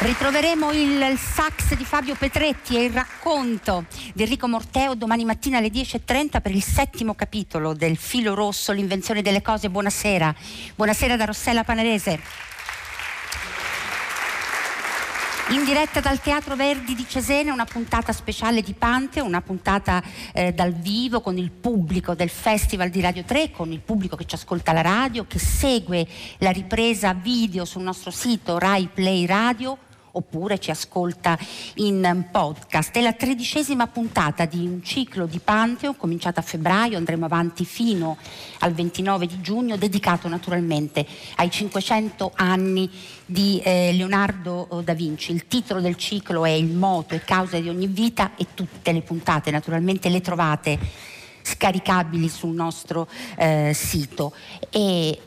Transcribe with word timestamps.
Ritroveremo 0.00 0.70
il, 0.70 1.18
sax 1.18 1.74
di 1.74 1.84
Fabio 1.84 2.14
Petretti 2.14 2.76
e 2.76 2.84
il 2.84 2.92
racconto 2.92 3.84
di 4.14 4.22
Enrico 4.22 4.46
Morteo 4.46 4.94
domani 4.94 5.24
mattina 5.24 5.58
alle 5.58 5.70
10.30 5.70 6.40
per 6.40 6.52
il 6.52 6.62
settimo 6.62 7.16
capitolo 7.16 7.74
del 7.74 7.96
filo 7.96 8.34
rosso, 8.34 8.70
l'invenzione 8.70 9.22
delle 9.22 9.42
cose. 9.42 9.68
Buonasera. 9.68 10.32
Buonasera 10.76 11.16
da 11.16 11.24
Rossella 11.24 11.64
Panarese. 11.64 12.20
In 15.48 15.64
diretta 15.64 15.98
dal 15.98 16.20
Teatro 16.20 16.54
Verdi 16.54 16.94
di 16.94 17.04
Cesena 17.08 17.52
una 17.52 17.64
puntata 17.64 18.12
speciale 18.12 18.62
di 18.62 18.74
Panteo, 18.74 19.24
una 19.24 19.42
puntata 19.42 20.00
eh, 20.32 20.52
dal 20.52 20.74
vivo 20.74 21.20
con 21.20 21.36
il 21.38 21.50
pubblico 21.50 22.14
del 22.14 22.30
Festival 22.30 22.90
di 22.90 23.00
Radio 23.00 23.24
3, 23.24 23.50
con 23.50 23.72
il 23.72 23.80
pubblico 23.80 24.14
che 24.14 24.26
ci 24.26 24.36
ascolta 24.36 24.72
la 24.72 24.82
radio, 24.82 25.26
che 25.26 25.40
segue 25.40 26.06
la 26.38 26.50
ripresa 26.50 27.14
video 27.14 27.64
sul 27.64 27.82
nostro 27.82 28.12
sito 28.12 28.58
Rai 28.58 28.88
Play 28.94 29.26
Radio 29.26 29.78
oppure 30.12 30.58
ci 30.58 30.70
ascolta 30.70 31.38
in 31.74 32.26
podcast. 32.30 32.96
È 32.96 33.00
la 33.00 33.12
tredicesima 33.12 33.86
puntata 33.86 34.44
di 34.44 34.66
un 34.66 34.82
ciclo 34.82 35.26
di 35.26 35.38
Pantheon 35.38 35.96
cominciato 35.96 36.40
a 36.40 36.42
febbraio, 36.42 36.96
andremo 36.96 37.24
avanti 37.24 37.64
fino 37.64 38.16
al 38.60 38.72
29 38.72 39.26
di 39.26 39.40
giugno, 39.40 39.76
dedicato 39.76 40.28
naturalmente 40.28 41.06
ai 41.36 41.50
500 41.50 42.32
anni 42.34 42.90
di 43.24 43.60
eh, 43.62 43.92
Leonardo 43.92 44.68
eh, 44.70 44.82
da 44.82 44.94
Vinci. 44.94 45.32
Il 45.32 45.46
titolo 45.46 45.80
del 45.80 45.96
ciclo 45.96 46.44
è 46.44 46.50
Il 46.50 46.72
moto 46.72 47.14
e 47.14 47.20
causa 47.20 47.58
di 47.58 47.68
ogni 47.68 47.86
vita 47.86 48.32
e 48.36 48.46
tutte 48.54 48.92
le 48.92 49.02
puntate 49.02 49.50
naturalmente 49.50 50.08
le 50.08 50.20
trovate 50.20 50.78
scaricabili 51.42 52.28
sul 52.28 52.54
nostro 52.54 53.08
eh, 53.36 53.72
sito. 53.74 54.34
E 54.70 55.18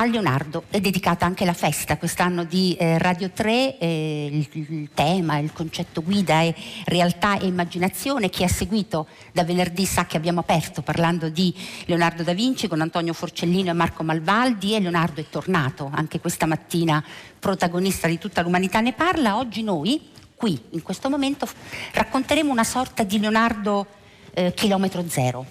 a 0.00 0.06
Leonardo 0.06 0.64
è 0.70 0.80
dedicata 0.80 1.26
anche 1.26 1.44
la 1.44 1.52
festa 1.52 1.98
quest'anno 1.98 2.44
di 2.44 2.74
eh, 2.78 2.96
Radio 2.96 3.28
3, 3.28 3.76
eh, 3.76 4.28
il, 4.32 4.48
il, 4.52 4.88
tema, 4.94 5.36
il 5.36 5.52
concetto 5.52 6.02
guida 6.02 6.40
è 6.40 6.54
realtà 6.86 7.38
e 7.38 7.46
immaginazione. 7.46 8.30
Chi 8.30 8.42
ha 8.42 8.48
seguito 8.48 9.06
da 9.30 9.44
venerdì 9.44 9.84
sa 9.84 10.06
che 10.06 10.16
abbiamo 10.16 10.40
aperto 10.40 10.80
parlando 10.80 11.28
di 11.28 11.54
Leonardo 11.84 12.22
da 12.22 12.32
Vinci 12.32 12.66
con 12.66 12.80
Antonio 12.80 13.12
Forcellino 13.12 13.68
e 13.68 13.74
Marco 13.74 14.02
Malvaldi 14.02 14.74
e 14.74 14.80
Leonardo 14.80 15.20
è 15.20 15.26
tornato 15.28 15.90
anche 15.92 16.18
questa 16.18 16.46
mattina 16.46 17.04
protagonista 17.38 18.08
di 18.08 18.16
tutta 18.16 18.40
l'umanità 18.40 18.80
ne 18.80 18.94
parla. 18.94 19.36
Oggi 19.36 19.62
noi, 19.62 20.00
qui, 20.34 20.58
in 20.70 20.82
questo 20.82 21.10
momento, 21.10 21.46
racconteremo 21.92 22.50
una 22.50 22.64
sorta 22.64 23.02
di 23.02 23.20
Leonardo 23.20 23.86
eh, 24.32 24.54
chilometro 24.54 25.06
zero, 25.06 25.44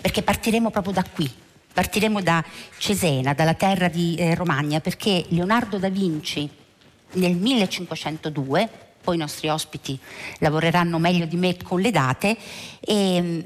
perché 0.00 0.22
partiremo 0.22 0.70
proprio 0.70 0.92
da 0.92 1.04
qui, 1.04 1.30
Partiremo 1.72 2.20
da 2.20 2.44
Cesena, 2.78 3.32
dalla 3.34 3.54
terra 3.54 3.88
di 3.88 4.16
eh, 4.16 4.34
Romagna, 4.34 4.80
perché 4.80 5.24
Leonardo 5.28 5.78
da 5.78 5.88
Vinci 5.88 6.48
nel 7.12 7.34
1502, 7.34 8.68
poi 9.02 9.16
i 9.16 9.18
nostri 9.18 9.48
ospiti 9.48 9.98
lavoreranno 10.38 10.98
meglio 10.98 11.26
di 11.26 11.36
me 11.36 11.56
con 11.62 11.80
le 11.80 11.90
date, 11.90 12.36
e, 12.80 13.18
um, 13.18 13.42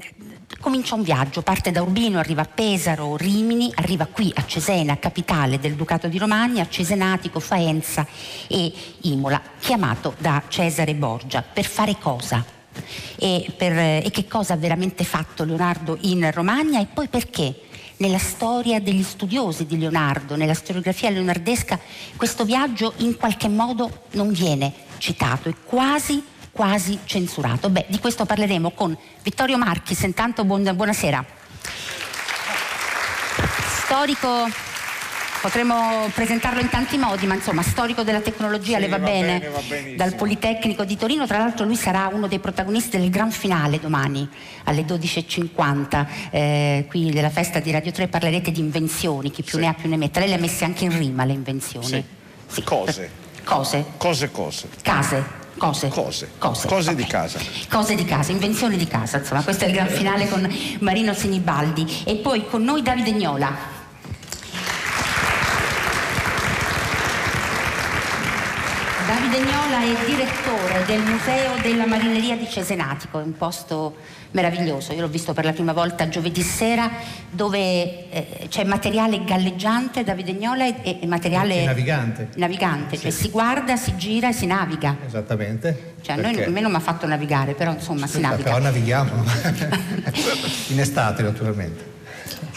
comincia 0.59 0.95
un 0.95 1.03
viaggio, 1.03 1.41
parte 1.41 1.71
da 1.71 1.81
Urbino, 1.81 2.19
arriva 2.19 2.43
a 2.43 2.45
Pesaro, 2.45 3.17
Rimini, 3.17 3.71
arriva 3.75 4.05
qui 4.05 4.31
a 4.35 4.45
Cesena, 4.45 4.97
capitale 4.97 5.59
del 5.59 5.75
Ducato 5.75 6.07
di 6.07 6.17
Romagna, 6.17 6.67
Cesenatico, 6.69 7.39
Faenza 7.39 8.05
e 8.47 8.71
Imola, 9.01 9.41
chiamato 9.59 10.15
da 10.17 10.43
Cesare 10.47 10.93
Borgia. 10.93 11.41
Per 11.41 11.65
fare 11.65 11.97
cosa? 11.97 12.45
E, 13.15 13.51
per, 13.57 13.73
e 14.05 14.09
che 14.11 14.27
cosa 14.27 14.53
ha 14.53 14.57
veramente 14.57 15.03
fatto 15.03 15.43
Leonardo 15.43 15.97
in 16.01 16.29
Romagna 16.31 16.79
e 16.79 16.85
poi 16.85 17.07
perché? 17.07 17.66
Nella 17.97 18.19
storia 18.19 18.79
degli 18.79 19.03
studiosi 19.03 19.65
di 19.65 19.77
Leonardo, 19.77 20.35
nella 20.35 20.53
storiografia 20.53 21.09
leonardesca, 21.09 21.79
questo 22.15 22.45
viaggio 22.45 22.93
in 22.97 23.17
qualche 23.17 23.47
modo 23.47 24.05
non 24.11 24.31
viene 24.31 24.73
citato, 24.97 25.49
è 25.49 25.53
quasi, 25.63 26.23
quasi 26.51 26.99
censurato. 27.05 27.69
Beh, 27.69 27.85
di 27.87 27.99
questo 27.99 28.25
parleremo 28.25 28.71
con 28.71 28.97
Vittorio 29.23 29.57
Marchis, 29.57 30.01
intanto 30.01 30.43
buon, 30.43 30.63
buonasera. 30.75 31.25
Storico 33.85 34.66
Potremmo 35.41 36.09
presentarlo 36.13 36.59
in 36.59 36.69
tanti 36.69 36.97
modi, 36.97 37.27
ma 37.27 37.35
insomma, 37.35 37.61
storico 37.61 38.01
della 38.03 38.21
tecnologia 38.21 38.75
sì, 38.75 38.81
le 38.81 38.87
va, 38.87 38.97
va 38.97 39.05
bene, 39.05 39.39
bene 39.67 39.95
va 39.95 40.03
dal 40.03 40.15
Politecnico 40.15 40.83
di 40.83 40.97
Torino. 40.97 41.27
Tra 41.27 41.37
l'altro 41.37 41.65
lui 41.65 41.75
sarà 41.75 42.09
uno 42.11 42.27
dei 42.27 42.39
protagonisti 42.39 42.97
del 42.97 43.09
gran 43.09 43.31
finale 43.31 43.79
domani 43.79 44.27
alle 44.63 44.81
12.50. 44.81 46.05
Eh, 46.31 46.85
qui 46.87 47.11
della 47.11 47.29
festa 47.29 47.59
di 47.59 47.71
Radio 47.71 47.91
3 47.91 48.07
parlerete 48.07 48.51
di 48.51 48.59
invenzioni, 48.59 49.29
chi 49.29 49.43
più 49.43 49.57
sì. 49.57 49.63
ne 49.63 49.67
ha 49.67 49.73
più 49.73 49.87
ne 49.87 49.97
mette. 49.97 50.19
Lei 50.19 50.29
le 50.29 50.35
ha 50.35 50.39
messe 50.39 50.65
anche 50.65 50.85
in 50.85 50.97
rima 50.97 51.23
le 51.23 51.33
invenzioni. 51.33 51.85
Sì. 51.85 52.03
sì. 52.47 52.63
Cose. 52.63 53.09
Cose. 53.43 53.85
Cose, 53.97 54.31
cose. 54.31 54.67
Case. 54.81 55.23
Cose. 55.57 55.87
Cose. 55.87 56.29
Cose, 56.37 56.67
cose 56.67 56.91
okay. 56.91 57.03
di 57.03 57.09
casa. 57.09 57.39
Cose 57.69 57.95
di 57.95 58.05
casa, 58.05 58.31
invenzioni 58.31 58.75
di 58.75 58.87
casa, 58.87 59.17
insomma, 59.17 59.43
questo 59.43 59.65
è 59.65 59.67
il 59.67 59.73
gran 59.73 59.87
finale 59.87 60.27
con 60.27 60.51
Marino 60.79 61.13
Sinibaldi. 61.13 62.03
E 62.05 62.15
poi 62.15 62.45
con 62.47 62.63
noi 62.63 62.81
Davide 62.81 63.11
Gnola. 63.11 63.76
Davide 69.07 69.39
Gnola 69.39 69.83
è 69.83 70.05
direttore 70.05 70.83
del 70.85 71.01
Museo 71.01 71.55
della 71.61 71.85
Marineria 71.85 72.35
di 72.35 72.45
Cesenatico, 72.45 73.21
è 73.21 73.23
un 73.23 73.37
posto 73.37 73.95
meraviglioso. 74.31 74.91
Io 74.91 74.99
l'ho 74.99 75.07
visto 75.07 75.31
per 75.31 75.45
la 75.45 75.53
prima 75.53 75.71
volta 75.71 76.09
giovedì 76.09 76.41
sera 76.41 76.91
dove 77.29 78.09
eh, 78.09 78.47
c'è 78.49 78.65
materiale 78.65 79.23
galleggiante, 79.23 80.03
Davide 80.03 80.33
Gnola, 80.33 80.65
e, 80.65 80.99
e 81.01 81.07
materiale 81.07 81.63
navigante. 81.63 82.29
navigante 82.35 82.97
sì. 82.97 83.03
cioè 83.03 83.11
si 83.11 83.29
guarda, 83.29 83.77
si 83.77 83.95
gira 83.95 84.27
e 84.27 84.33
si 84.33 84.45
naviga. 84.45 84.97
Esattamente. 85.05 85.93
Cioè, 86.01 86.17
noi, 86.17 86.43
a 86.43 86.49
me 86.49 86.59
non 86.59 86.71
mi 86.71 86.77
ha 86.77 86.81
fatto 86.81 87.07
navigare, 87.07 87.53
però 87.53 87.71
insomma 87.71 88.07
si 88.07 88.19
naviga. 88.19 88.43
Però 88.43 88.59
navighiamo. 88.59 89.23
In 90.67 90.81
estate 90.81 91.23
naturalmente. 91.23 91.95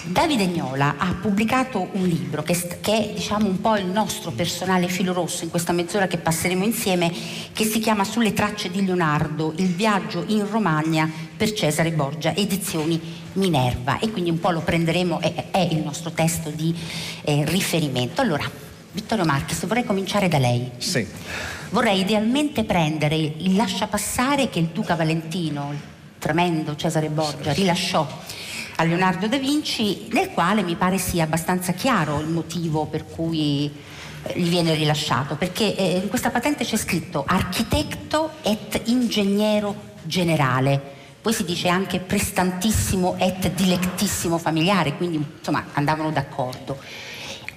Davide 0.02 0.46
Gnola 0.46 0.94
ha 0.96 1.14
pubblicato 1.20 1.90
un 1.92 2.06
libro 2.06 2.42
che, 2.42 2.56
che, 2.80 3.10
è 3.10 3.12
diciamo 3.14 3.46
un 3.46 3.60
po' 3.60 3.76
il 3.76 3.84
nostro 3.84 4.30
personale 4.30 4.88
filo 4.88 5.12
rosso 5.12 5.44
in 5.44 5.50
questa 5.50 5.72
mezz'ora 5.72 6.06
che 6.06 6.16
passeremo 6.16 6.64
insieme, 6.64 7.12
che 7.52 7.64
si 7.64 7.80
chiama 7.80 8.04
Sulle 8.04 8.32
tracce 8.32 8.70
di 8.70 8.84
Leonardo, 8.84 9.52
il 9.56 9.74
viaggio 9.74 10.24
in 10.28 10.48
Romagna 10.50 11.10
per 11.36 11.52
Cesare 11.52 11.92
Borgia, 11.92 12.34
edizioni 12.34 12.98
Minerva 13.34 13.98
e 13.98 14.10
quindi 14.10 14.30
un 14.30 14.40
po' 14.40 14.50
lo 14.50 14.60
prenderemo, 14.60 15.20
è, 15.20 15.50
è 15.50 15.68
il 15.70 15.78
nostro 15.78 16.10
testo 16.12 16.48
di 16.48 16.74
eh, 17.22 17.44
riferimento. 17.46 18.22
Allora, 18.22 18.50
Vittorio 18.92 19.24
Marchis, 19.26 19.66
vorrei 19.66 19.84
cominciare 19.84 20.28
da 20.28 20.38
lei. 20.38 20.70
Sì. 20.78 21.06
Vorrei 21.70 22.00
idealmente 22.00 22.64
prendere 22.64 23.16
il 23.16 23.54
lasciapassare 23.54 24.48
che 24.48 24.60
il 24.60 24.70
Duca 24.72 24.94
Valentino, 24.96 25.68
il 25.72 25.78
tremendo 26.18 26.74
Cesare 26.74 27.10
Borgia, 27.10 27.52
rilasciò 27.52 28.06
a 28.80 28.84
Leonardo 28.84 29.28
da 29.28 29.36
Vinci, 29.36 30.08
nel 30.12 30.30
quale 30.30 30.62
mi 30.62 30.74
pare 30.74 30.96
sia 30.96 31.24
abbastanza 31.24 31.72
chiaro 31.72 32.18
il 32.20 32.28
motivo 32.28 32.86
per 32.86 33.04
cui 33.04 33.70
eh, 34.22 34.40
gli 34.40 34.48
viene 34.48 34.72
rilasciato, 34.72 35.34
perché 35.34 35.76
eh, 35.76 36.00
in 36.02 36.08
questa 36.08 36.30
patente 36.30 36.64
c'è 36.64 36.78
scritto 36.78 37.24
architetto 37.26 38.30
et 38.40 38.80
ingegnero 38.86 39.74
generale. 40.02 40.80
Poi 41.20 41.34
si 41.34 41.44
dice 41.44 41.68
anche 41.68 41.98
prestantissimo 41.98 43.16
et 43.18 43.52
dilectissimo 43.52 44.38
familiare, 44.38 44.96
quindi 44.96 45.22
insomma 45.38 45.66
andavano 45.74 46.10
d'accordo. 46.10 46.78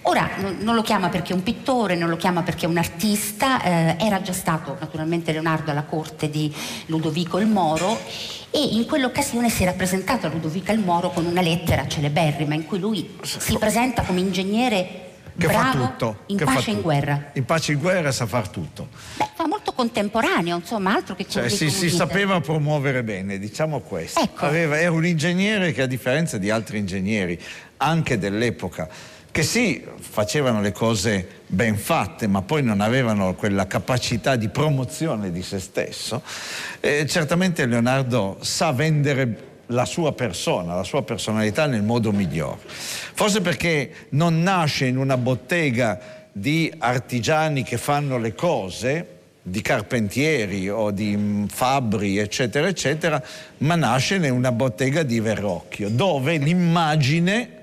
Ora 0.06 0.32
non 0.60 0.76
lo 0.76 0.82
chiama 0.82 1.08
perché 1.10 1.32
è 1.32 1.36
un 1.36 1.44
pittore, 1.44 1.96
non 1.96 2.10
lo 2.10 2.18
chiama 2.18 2.42
perché 2.44 2.66
è 2.66 2.70
un 2.70 2.78
artista, 2.78 3.64
eh, 3.64 3.96
era 4.06 4.22
già 4.22 4.34
stato 4.34 4.76
naturalmente 4.80 5.32
Leonardo 5.32 5.72
alla 5.72 5.84
corte 5.84 6.30
di 6.30 6.54
Ludovico 6.88 7.40
il 7.40 7.48
Moro 7.48 7.98
e 8.50 8.60
in 8.60 8.86
quell'occasione 8.86 9.50
si 9.50 9.64
era 9.64 9.72
presentato 9.72 10.26
a 10.28 10.30
Ludovico 10.30 10.74
il 10.74 10.80
Moro 10.80 11.12
con 11.12 11.26
una 11.26 11.42
lettera 11.42 11.88
celeberrima 11.88 12.54
in 12.54 12.66
cui 12.66 12.80
lui 12.80 13.18
si 13.22 13.58
presenta 13.58 14.02
come 14.02 14.20
ingegnere 14.20 15.12
che 15.38 15.48
bravo 15.48 15.84
fa 15.84 15.88
tutto, 15.88 16.18
in 16.28 16.38
che 16.38 16.46
pace 16.46 16.70
e 16.70 16.74
in 16.74 16.82
guerra. 16.82 17.32
In 17.34 17.46
pace 17.46 17.72
e 17.72 17.76
in 17.76 17.82
guerra 17.82 18.12
sa 18.12 18.26
far 18.26 18.50
tutto. 18.50 18.90
Beh, 19.16 19.30
fa 19.34 19.48
molto 19.48 19.72
contemporaneo, 19.72 20.58
insomma, 20.58 20.94
altro 20.94 21.16
che 21.16 21.26
Cioè, 21.28 21.50
si, 21.50 21.70
si 21.70 21.90
sapeva 21.90 22.40
promuovere 22.42 23.04
bene, 23.04 23.40
diciamo 23.40 23.80
questo. 23.80 24.20
Ecco. 24.20 24.46
Aveva- 24.46 24.80
era 24.80 24.92
un 24.92 25.06
ingegnere 25.06 25.72
che 25.72 25.82
a 25.82 25.88
differenza 25.88 26.38
di 26.38 26.50
altri 26.50 26.78
ingegneri, 26.78 27.40
anche 27.78 28.20
dell'epoca, 28.20 28.88
che 29.34 29.42
sì, 29.42 29.84
facevano 29.98 30.62
le 30.62 30.72
cose 30.72 31.28
ben 31.48 31.76
fatte, 31.76 32.28
ma 32.28 32.44
poi 32.44 32.62
non 32.62 32.82
avevano 32.82 33.34
quella 33.34 33.66
capacità 33.66 34.36
di 34.36 34.48
promozione 34.48 35.32
di 35.32 35.42
se 35.42 35.60
stesso, 35.60 36.22
eh, 36.80 37.08
certamente 37.08 37.66
Leonardo 37.66 38.38
sa 38.42 38.72
vendere 38.74 39.52
la 39.68 39.86
sua 39.86 40.14
persona, 40.14 40.76
la 40.76 40.84
sua 40.84 41.02
personalità 41.02 41.66
nel 41.66 41.82
modo 41.82 42.12
migliore. 42.12 42.60
Forse 42.62 43.42
perché 43.42 44.08
non 44.10 44.44
nasce 44.44 44.86
in 44.86 44.98
una 44.98 45.18
bottega 45.18 46.28
di 46.32 46.72
artigiani 46.78 47.64
che 47.64 47.78
fanno 47.78 48.20
le 48.20 48.36
cose, 48.36 49.08
di 49.42 49.62
carpentieri 49.64 50.70
o 50.70 50.92
di 50.92 51.18
mm, 51.18 51.46
fabbri, 51.48 52.20
eccetera, 52.20 52.68
eccetera, 52.68 53.20
ma 53.58 53.74
nasce 53.74 54.18
in 54.18 54.30
una 54.30 54.52
bottega 54.52 55.02
di 55.02 55.20
Verrocchio, 55.20 55.90
dove 55.90 56.38
l'immagine 56.38 57.62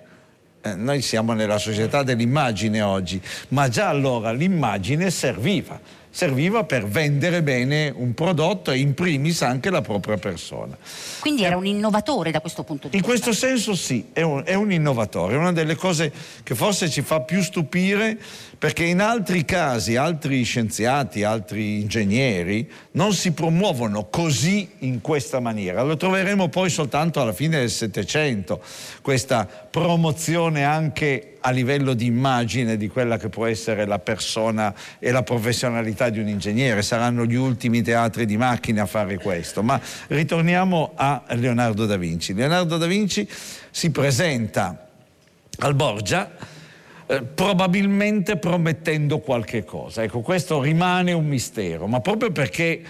eh, 0.63 0.75
noi 0.75 1.01
siamo 1.01 1.33
nella 1.33 1.59
società 1.59 2.03
dell'immagine 2.03 2.83
oggi, 2.83 3.21
ma 3.49 3.69
già 3.69 3.89
allora 3.89 4.33
l'immagine 4.33 5.11
serviva. 5.11 5.81
Serviva 6.11 6.65
per 6.65 6.87
vendere 6.87 7.43
bene 7.43 7.93
un 7.95 8.15
prodotto 8.15 8.73
e 8.73 8.79
in 8.79 8.95
primis 8.95 9.43
anche 9.43 9.71
la 9.71 9.81
propria 9.81 10.17
persona. 10.17 10.77
Quindi 11.21 11.45
era 11.45 11.57
un 11.57 11.67
innovatore 11.67 12.31
da 12.31 12.41
questo 12.41 12.65
punto 12.65 12.89
di 12.89 12.97
in 12.97 13.03
vista? 13.03 13.17
In 13.17 13.23
questo 13.23 13.47
senso 13.47 13.75
sì, 13.75 14.09
è 14.13 14.23
un, 14.23 14.43
è 14.45 14.55
un 14.55 14.73
innovatore, 14.73 15.35
è 15.35 15.37
una 15.37 15.53
delle 15.53 15.77
cose 15.77 16.13
che 16.43 16.55
forse 16.55 16.91
ci 16.91 17.03
fa 17.03 17.21
più 17.21 17.41
stupire 17.43 18.19
perché 18.59 18.85
in 18.85 19.01
altri 19.01 19.45
casi 19.47 19.97
altri 19.97 20.43
scienziati, 20.43 21.23
altri 21.23 21.81
ingegneri 21.81 22.71
non 22.93 23.15
si 23.15 23.33
promuovono 23.33 24.09
così 24.11 24.69
in 24.81 25.01
questa 25.01 25.41
maniera. 25.41 25.83
Lo 25.83 25.97
troveremo 25.97 26.49
poi 26.49 26.69
soltanto 26.69 27.23
alla 27.23 27.33
fine 27.33 27.59
del 27.59 27.71
Settecento, 27.71 28.61
questa 29.01 29.47
promozione 29.47 30.65
anche 30.65 31.30
a 31.41 31.51
livello 31.51 31.95
di 31.95 32.07
immagine 32.07 32.77
di 32.77 32.89
quella 32.89 33.17
che 33.17 33.29
può 33.29 33.47
essere 33.47 33.87
la 33.87 33.99
persona 33.99 34.75
e 34.99 35.11
la 35.11 35.23
professionalità 35.23 36.09
di 36.09 36.19
un 36.19 36.29
ingegnere. 36.29 36.83
Saranno 36.83 37.25
gli 37.25 37.35
ultimi 37.35 37.83
teatri 37.83 38.27
di 38.27 38.37
macchine 38.37 38.81
a 38.81 38.87
fare 38.87 39.17
questo. 39.17 39.63
Ma 39.63 39.81
ritorniamo 40.09 40.93
a 40.95 41.23
Leonardo 41.31 41.87
da 41.87 41.97
Vinci. 41.97 42.35
Leonardo 42.35 42.77
da 42.77 42.87
Vinci 42.87 43.29
si 43.71 43.91
presenta 43.91 44.87
al 45.59 45.75
Borgia 45.75 46.31
eh, 47.07 47.23
probabilmente 47.23 48.37
promettendo 48.37 49.19
qualche 49.19 49.65
cosa. 49.65 50.05
Ecco, 50.05 50.21
questo 50.21 50.61
rimane 50.61 51.13
un 51.13 51.27
mistero, 51.27 51.89
ma 51.89 51.99
proprio 52.01 52.31
perché 52.31 52.81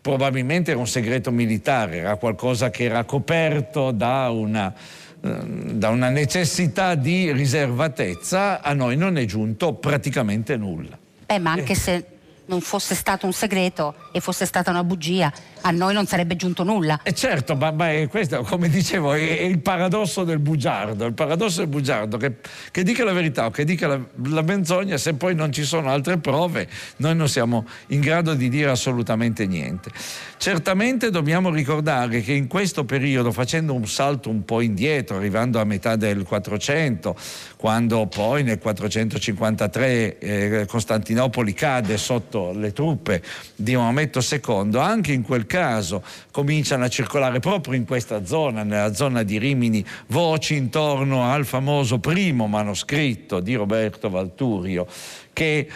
probabilmente 0.00 0.72
era 0.72 0.80
un 0.80 0.88
segreto 0.88 1.30
militare, 1.30 1.98
era 1.98 2.16
qualcosa 2.16 2.70
che 2.70 2.84
era 2.84 3.04
coperto 3.04 3.92
da 3.92 4.30
una, 4.30 4.74
da 5.20 5.88
una 5.88 6.10
necessità 6.10 6.94
di 6.94 7.32
riservatezza, 7.32 8.60
a 8.62 8.72
noi 8.72 8.96
non 8.96 9.18
è 9.18 9.24
giunto 9.24 9.74
praticamente 9.74 10.56
nulla. 10.56 10.98
Beh, 11.26 11.38
ma 11.38 11.52
anche 11.52 11.72
eh. 11.72 11.76
se 11.76 12.04
non 12.48 12.60
fosse 12.60 12.94
stato 12.94 13.26
un 13.26 13.32
segreto 13.32 13.94
e 14.12 14.20
fosse 14.20 14.46
stata 14.46 14.70
una 14.70 14.84
bugia, 14.84 15.32
a 15.62 15.70
noi 15.70 15.94
non 15.94 16.06
sarebbe 16.06 16.34
giunto 16.36 16.64
nulla. 16.64 17.00
E 17.02 17.10
eh 17.10 17.14
certo, 17.14 17.54
ma, 17.56 17.70
ma 17.70 17.88
questo, 18.08 18.42
come 18.42 18.68
dicevo, 18.68 19.12
è, 19.12 19.38
è, 19.38 19.42
il 19.42 19.60
paradosso 19.60 20.24
del 20.24 20.38
bugiardo, 20.38 21.04
il 21.04 21.12
paradosso 21.12 21.60
del 21.60 21.68
bugiardo 21.68 22.16
che, 22.16 22.36
che 22.70 22.82
dica 22.82 23.04
la 23.04 23.12
verità 23.12 23.46
o 23.46 23.50
che 23.50 23.64
dica 23.64 23.86
la, 23.86 24.00
la, 24.24 24.42
menzogna, 24.42 24.96
se 24.96 25.14
poi 25.14 25.34
non 25.34 25.52
ci 25.52 25.64
sono 25.64 25.90
altre 25.90 26.18
prove, 26.18 26.68
noi 26.96 27.14
non 27.14 27.28
siamo 27.28 27.66
in 27.88 28.00
grado 28.00 28.34
di 28.34 28.48
dire 28.48 28.70
assolutamente 28.70 29.46
niente. 29.46 29.90
Certamente 30.38 31.10
dobbiamo 31.10 31.50
ricordare 31.50 32.22
che 32.22 32.32
in 32.32 32.46
questo 32.46 32.84
periodo, 32.84 33.30
facendo 33.30 33.74
un 33.74 33.86
salto 33.86 34.30
un 34.30 34.44
po' 34.44 34.60
indietro, 34.60 35.16
arrivando 35.16 35.60
a 35.60 35.64
metà 35.64 35.96
del 35.96 36.22
400, 36.22 37.14
quando 37.56 38.06
poi 38.06 38.42
nel 38.42 38.58
453 38.58 40.18
eh, 40.18 40.66
Costantinopoli 40.66 41.52
cade 41.52 41.98
sotto 41.98 42.37
le 42.52 42.72
truppe 42.72 43.22
di 43.54 43.76
Maometto 43.76 44.20
II, 44.20 44.76
anche 44.76 45.12
in 45.12 45.22
quel 45.22 45.46
caso 45.46 46.02
cominciano 46.30 46.84
a 46.84 46.88
circolare 46.88 47.40
proprio 47.40 47.74
in 47.74 47.84
questa 47.84 48.24
zona, 48.24 48.62
nella 48.62 48.94
zona 48.94 49.22
di 49.22 49.38
Rimini, 49.38 49.84
voci 50.08 50.56
intorno 50.56 51.24
al 51.24 51.44
famoso 51.44 51.98
primo 51.98 52.46
manoscritto 52.46 53.40
di 53.40 53.54
Roberto 53.54 54.08
Valturio 54.10 54.86
che 55.32 55.68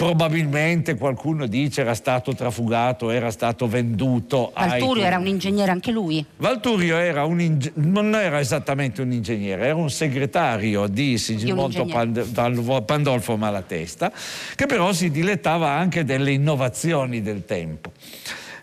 probabilmente 0.00 0.96
qualcuno 0.96 1.46
dice 1.46 1.82
era 1.82 1.92
stato 1.92 2.34
trafugato, 2.34 3.10
era 3.10 3.30
stato 3.30 3.68
venduto. 3.68 4.50
Valturio 4.54 5.02
ai... 5.02 5.08
era 5.08 5.18
un 5.18 5.26
ingegnere 5.26 5.70
anche 5.70 5.90
lui. 5.90 6.24
Valturio 6.38 6.96
era 6.96 7.26
un 7.26 7.38
inge... 7.38 7.72
non 7.74 8.14
era 8.14 8.40
esattamente 8.40 9.02
un 9.02 9.12
ingegnere, 9.12 9.66
era 9.66 9.74
un 9.74 9.90
segretario 9.90 10.86
di 10.86 11.18
Sigismondo 11.18 11.84
Pand... 11.84 12.82
Pandolfo 12.82 13.36
Malatesta, 13.36 14.10
che 14.54 14.64
però 14.64 14.90
si 14.94 15.10
dilettava 15.10 15.68
anche 15.68 16.02
delle 16.02 16.32
innovazioni 16.32 17.20
del 17.20 17.44
tempo. 17.44 17.92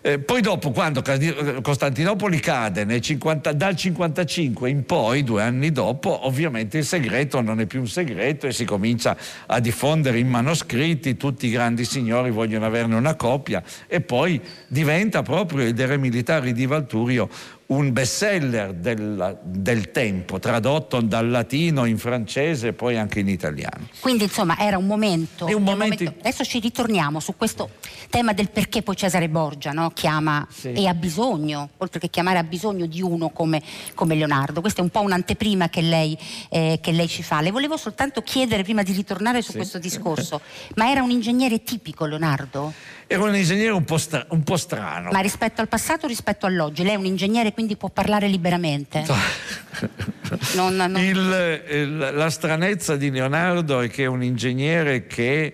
Eh, 0.01 0.19
poi 0.19 0.41
dopo, 0.41 0.71
quando 0.71 1.01
Costantinopoli 1.61 2.39
cade 2.39 3.01
50, 3.01 3.53
dal 3.53 3.75
55 3.75 4.69
in 4.69 4.85
poi, 4.85 5.23
due 5.23 5.41
anni 5.41 5.71
dopo, 5.71 6.25
ovviamente 6.25 6.77
il 6.77 6.85
segreto 6.85 7.41
non 7.41 7.59
è 7.59 7.65
più 7.65 7.81
un 7.81 7.87
segreto 7.87 8.47
e 8.47 8.51
si 8.51 8.65
comincia 8.65 9.17
a 9.45 9.59
diffondere 9.59 10.19
in 10.19 10.27
manoscritti, 10.27 11.17
tutti 11.17 11.47
i 11.47 11.51
grandi 11.51 11.85
signori 11.85 12.29
vogliono 12.29 12.65
averne 12.65 12.95
una 12.95 13.15
copia 13.15 13.63
e 13.87 14.01
poi 14.01 14.39
diventa 14.67 15.21
proprio 15.23 15.65
il 15.65 15.73
Dere 15.73 15.97
Militari 15.97 16.53
di 16.53 16.65
Valturio 16.65 17.29
un 17.67 17.91
bestseller 17.91 18.73
del, 18.73 19.39
del, 19.43 19.91
tempo, 19.91 20.39
tradotto 20.39 21.01
dal 21.01 21.29
latino 21.29 21.83
in 21.85 21.97
francese 21.97 22.67
e 22.69 22.73
poi 22.73 22.97
anche 22.97 23.19
in 23.19 23.27
italiano. 23.27 23.89
Quindi 23.99 24.23
insomma 24.23 24.57
era 24.57 24.77
un 24.77 24.85
momento, 24.85 25.45
un 25.45 25.63
momento... 25.63 26.03
momento... 26.03 26.19
Adesso 26.19 26.45
ci 26.45 26.59
ritorniamo 26.59 27.19
su 27.19 27.35
questo 27.35 27.71
tema 28.09 28.31
del 28.31 28.51
perché 28.51 28.83
poi 28.83 28.95
Cesare 28.95 29.27
Borgia 29.27 29.71
no? 29.71 29.91
chiama 29.91 30.47
sì. 30.49 30.71
e 30.71 30.87
ha 30.87 30.93
bisogno, 30.93 31.71
oltre 31.77 31.99
che 31.99 32.09
chiamare 32.09 32.37
ha 32.37 32.43
bisogno 32.43 32.85
di 32.85 33.01
uno 33.01 33.29
come, 33.29 33.61
come 33.95 34.15
Leonardo. 34.15 34.61
Questa 34.61 34.79
è 34.79 34.83
un 34.83 34.89
po' 34.89 35.01
un'anteprima 35.01 35.67
che 35.67 35.81
lei, 35.81 36.17
eh, 36.49 36.79
che 36.81 36.91
lei, 36.93 37.09
ci 37.09 37.21
fa. 37.21 37.41
Le 37.41 37.51
volevo 37.51 37.75
soltanto 37.75 38.21
chiedere 38.21 38.63
prima 38.63 38.83
di 38.83 38.93
ritornare 38.93 39.41
su 39.41 39.51
sì. 39.51 39.57
questo 39.57 39.77
discorso, 39.77 40.39
ma 40.75 40.89
era 40.89 41.03
un 41.03 41.09
ingegnere 41.09 41.63
tipico 41.63 42.05
Leonardo? 42.05 42.73
Era 43.07 43.23
un 43.23 43.35
ingegnere 43.35 43.71
un 43.71 43.85
po, 43.85 43.97
stra- 43.97 44.25
un 44.29 44.43
po 44.43 44.57
strano. 44.57 45.11
Ma 45.11 45.19
rispetto 45.19 45.61
al 45.61 45.69
passato 45.69 46.05
o 46.05 46.07
rispetto 46.09 46.45
all'oggi? 46.45 46.83
Lei 46.83 46.93
è 46.93 46.97
un 46.97 47.05
ingegnere 47.05 47.53
quindi 47.53 47.77
può 47.77 47.89
parlare 47.89 48.27
liberamente? 48.27 49.05
non, 50.55 50.75
non... 50.75 50.97
Il, 50.97 51.63
il, 51.69 51.97
la 51.97 52.29
stranezza 52.29 52.97
di 52.97 53.09
Leonardo 53.09 53.79
è 53.79 53.89
che 53.89 54.03
è 54.03 54.07
un 54.07 54.23
ingegnere 54.23 55.07
che 55.07 55.53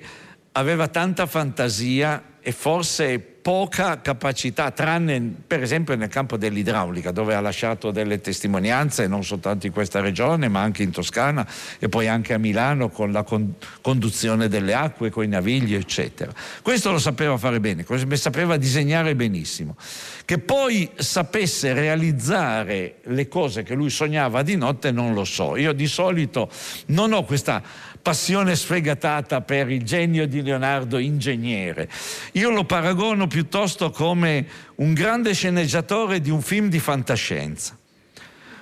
aveva 0.53 0.87
tanta 0.87 1.27
fantasia 1.27 2.23
e 2.41 2.51
forse 2.51 3.32
poca 3.43 3.99
capacità, 3.99 4.71
tranne 4.71 5.21
per 5.45 5.61
esempio 5.61 5.95
nel 5.97 6.07
campo 6.07 6.37
dell'idraulica, 6.37 7.11
dove 7.11 7.35
ha 7.35 7.41
lasciato 7.41 7.91
delle 7.91 8.21
testimonianze 8.21 9.05
non 9.05 9.25
soltanto 9.25 9.67
in 9.67 9.73
questa 9.73 9.99
regione, 9.99 10.47
ma 10.47 10.61
anche 10.61 10.81
in 10.81 10.91
Toscana 10.91 11.45
e 11.77 11.89
poi 11.89 12.07
anche 12.07 12.33
a 12.33 12.37
Milano 12.37 12.87
con 12.87 13.11
la 13.11 13.23
con- 13.23 13.55
conduzione 13.81 14.47
delle 14.47 14.73
acque, 14.73 15.09
con 15.09 15.25
i 15.25 15.27
navigli, 15.27 15.75
eccetera. 15.75 16.31
Questo 16.61 16.91
lo 16.91 16.99
sapeva 16.99 17.37
fare 17.37 17.59
bene, 17.59 17.85
sapeva 18.13 18.55
disegnare 18.55 19.13
benissimo. 19.13 19.75
Che 20.23 20.39
poi 20.39 20.89
sapesse 20.95 21.73
realizzare 21.73 22.99
le 23.03 23.27
cose 23.27 23.63
che 23.63 23.75
lui 23.75 23.89
sognava 23.89 24.41
di 24.41 24.55
notte 24.55 24.91
non 24.91 25.13
lo 25.13 25.25
so. 25.25 25.57
Io 25.57 25.73
di 25.73 25.87
solito 25.87 26.49
non 26.87 27.11
ho 27.11 27.25
questa 27.25 27.61
passione 28.03 28.55
sfegatata 28.55 29.41
per 29.41 29.71
il 29.71 29.83
genio 29.83 30.27
di 30.27 30.43
Leonardo 30.43 30.97
ingegnere. 30.97 31.89
Io 32.33 32.49
lo 32.49 32.65
paragono 32.65 33.27
piuttosto 33.27 33.89
come 33.91 34.45
un 34.75 34.93
grande 34.93 35.33
sceneggiatore 35.33 36.19
di 36.19 36.29
un 36.29 36.41
film 36.41 36.67
di 36.67 36.79
fantascienza. 36.79 37.77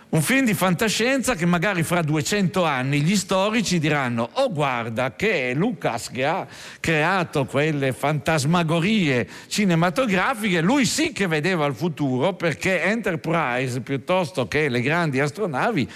Un 0.09 0.21
film 0.21 0.45
di 0.45 0.53
fantascienza 0.53 1.35
che 1.35 1.45
magari 1.45 1.83
fra 1.83 2.01
200 2.01 2.65
anni 2.65 2.99
gli 2.99 3.15
storici 3.15 3.79
diranno 3.79 4.29
oh 4.33 4.51
guarda 4.51 5.15
che 5.15 5.49
è 5.49 5.53
Lucas 5.53 6.09
che 6.09 6.25
ha 6.25 6.45
creato 6.81 7.45
quelle 7.45 7.93
fantasmagorie 7.93 9.25
cinematografiche, 9.47 10.59
lui 10.59 10.85
sì 10.85 11.13
che 11.13 11.27
vedeva 11.27 11.65
il 11.65 11.75
futuro 11.75 12.33
perché 12.33 12.83
Enterprise 12.83 13.79
piuttosto 13.79 14.49
che 14.49 14.67
le 14.67 14.81
grandi 14.81 15.21
astronavi 15.21 15.89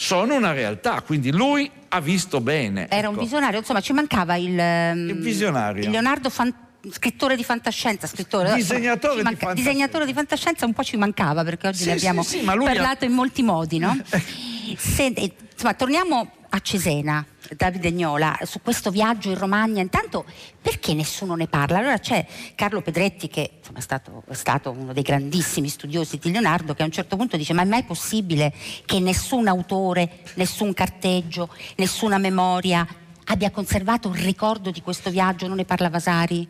sono 0.00 0.36
una 0.36 0.52
realtà, 0.52 1.02
quindi 1.02 1.32
lui 1.32 1.68
ha 1.88 2.00
visto 2.00 2.40
bene. 2.40 2.88
Era 2.88 3.08
ecco. 3.08 3.10
un 3.10 3.18
visionario, 3.18 3.58
insomma 3.58 3.80
ci 3.80 3.92
mancava 3.92 4.36
il, 4.36 4.56
ehm, 4.56 5.08
il 5.08 5.18
visionario. 5.18 5.82
Il 5.82 5.90
Leonardo 5.90 6.30
Fantasma 6.30 6.66
scrittore 6.90 7.34
di 7.34 7.42
fantascienza, 7.42 8.06
scrittore, 8.06 8.54
disegnatore, 8.54 9.22
manca, 9.22 9.30
di 9.30 9.36
fantascienza. 9.36 9.54
disegnatore 9.54 10.06
di 10.06 10.12
fantascienza 10.12 10.64
un 10.64 10.72
po' 10.72 10.84
ci 10.84 10.96
mancava 10.96 11.42
perché 11.42 11.66
oggi 11.66 11.82
sì, 11.82 11.86
ne 11.86 11.92
abbiamo 11.94 12.22
sì, 12.22 12.38
sì, 12.38 12.44
parlato 12.44 13.04
ha... 13.04 13.08
in 13.08 13.14
molti 13.14 13.42
modi, 13.42 13.78
no? 13.78 13.98
Senti, 14.78 15.32
insomma, 15.52 15.74
torniamo 15.74 16.30
a 16.50 16.60
Cesena, 16.60 17.24
Davide 17.56 17.90
Gnola, 17.92 18.38
su 18.42 18.60
questo 18.62 18.90
viaggio 18.90 19.28
in 19.28 19.38
Romagna. 19.38 19.82
Intanto, 19.82 20.24
perché 20.60 20.94
nessuno 20.94 21.34
ne 21.34 21.46
parla? 21.46 21.78
Allora 21.78 21.98
c'è 21.98 22.26
Carlo 22.54 22.80
Pedretti, 22.80 23.28
che 23.28 23.50
insomma, 23.58 23.78
è, 23.78 23.82
stato, 23.82 24.22
è, 24.28 24.34
stato, 24.34 24.70
uno 24.70 24.92
dei 24.92 25.02
grandissimi 25.02 25.68
studiosi 25.68 26.18
di 26.18 26.30
Leonardo, 26.30 26.74
che 26.74 26.82
a 26.82 26.86
un 26.86 26.90
certo 26.90 27.16
punto 27.16 27.36
dice: 27.36 27.52
Ma 27.52 27.62
è 27.62 27.66
mai 27.66 27.84
possibile 27.84 28.52
che 28.84 29.00
nessun 29.00 29.48
autore, 29.48 30.20
nessun 30.34 30.72
carteggio, 30.72 31.48
nessuna 31.76 32.18
memoria 32.18 32.86
abbia 33.24 33.50
conservato 33.50 34.08
il 34.08 34.20
ricordo 34.22 34.70
di 34.70 34.80
questo 34.80 35.10
viaggio? 35.10 35.46
Non 35.46 35.56
ne 35.56 35.64
parla 35.64 35.90
Vasari? 35.90 36.46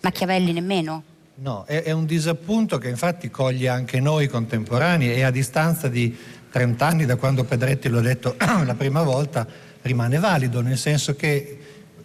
Machiavelli 0.00 0.52
nemmeno? 0.52 1.02
No, 1.42 1.64
è, 1.66 1.82
è 1.82 1.90
un 1.92 2.04
disappunto 2.04 2.78
che 2.78 2.88
infatti 2.88 3.30
coglie 3.30 3.68
anche 3.68 3.98
noi 3.98 4.28
contemporanei 4.28 5.14
e 5.14 5.22
a 5.22 5.30
distanza 5.30 5.88
di 5.88 6.14
30 6.50 6.86
anni 6.86 7.06
da 7.06 7.16
quando 7.16 7.44
Pedretti 7.44 7.88
l'ho 7.88 8.00
detto 8.00 8.36
la 8.64 8.74
prima 8.74 9.02
volta 9.02 9.46
rimane 9.82 10.18
valido, 10.18 10.60
nel 10.60 10.76
senso 10.76 11.14
che 11.14 11.58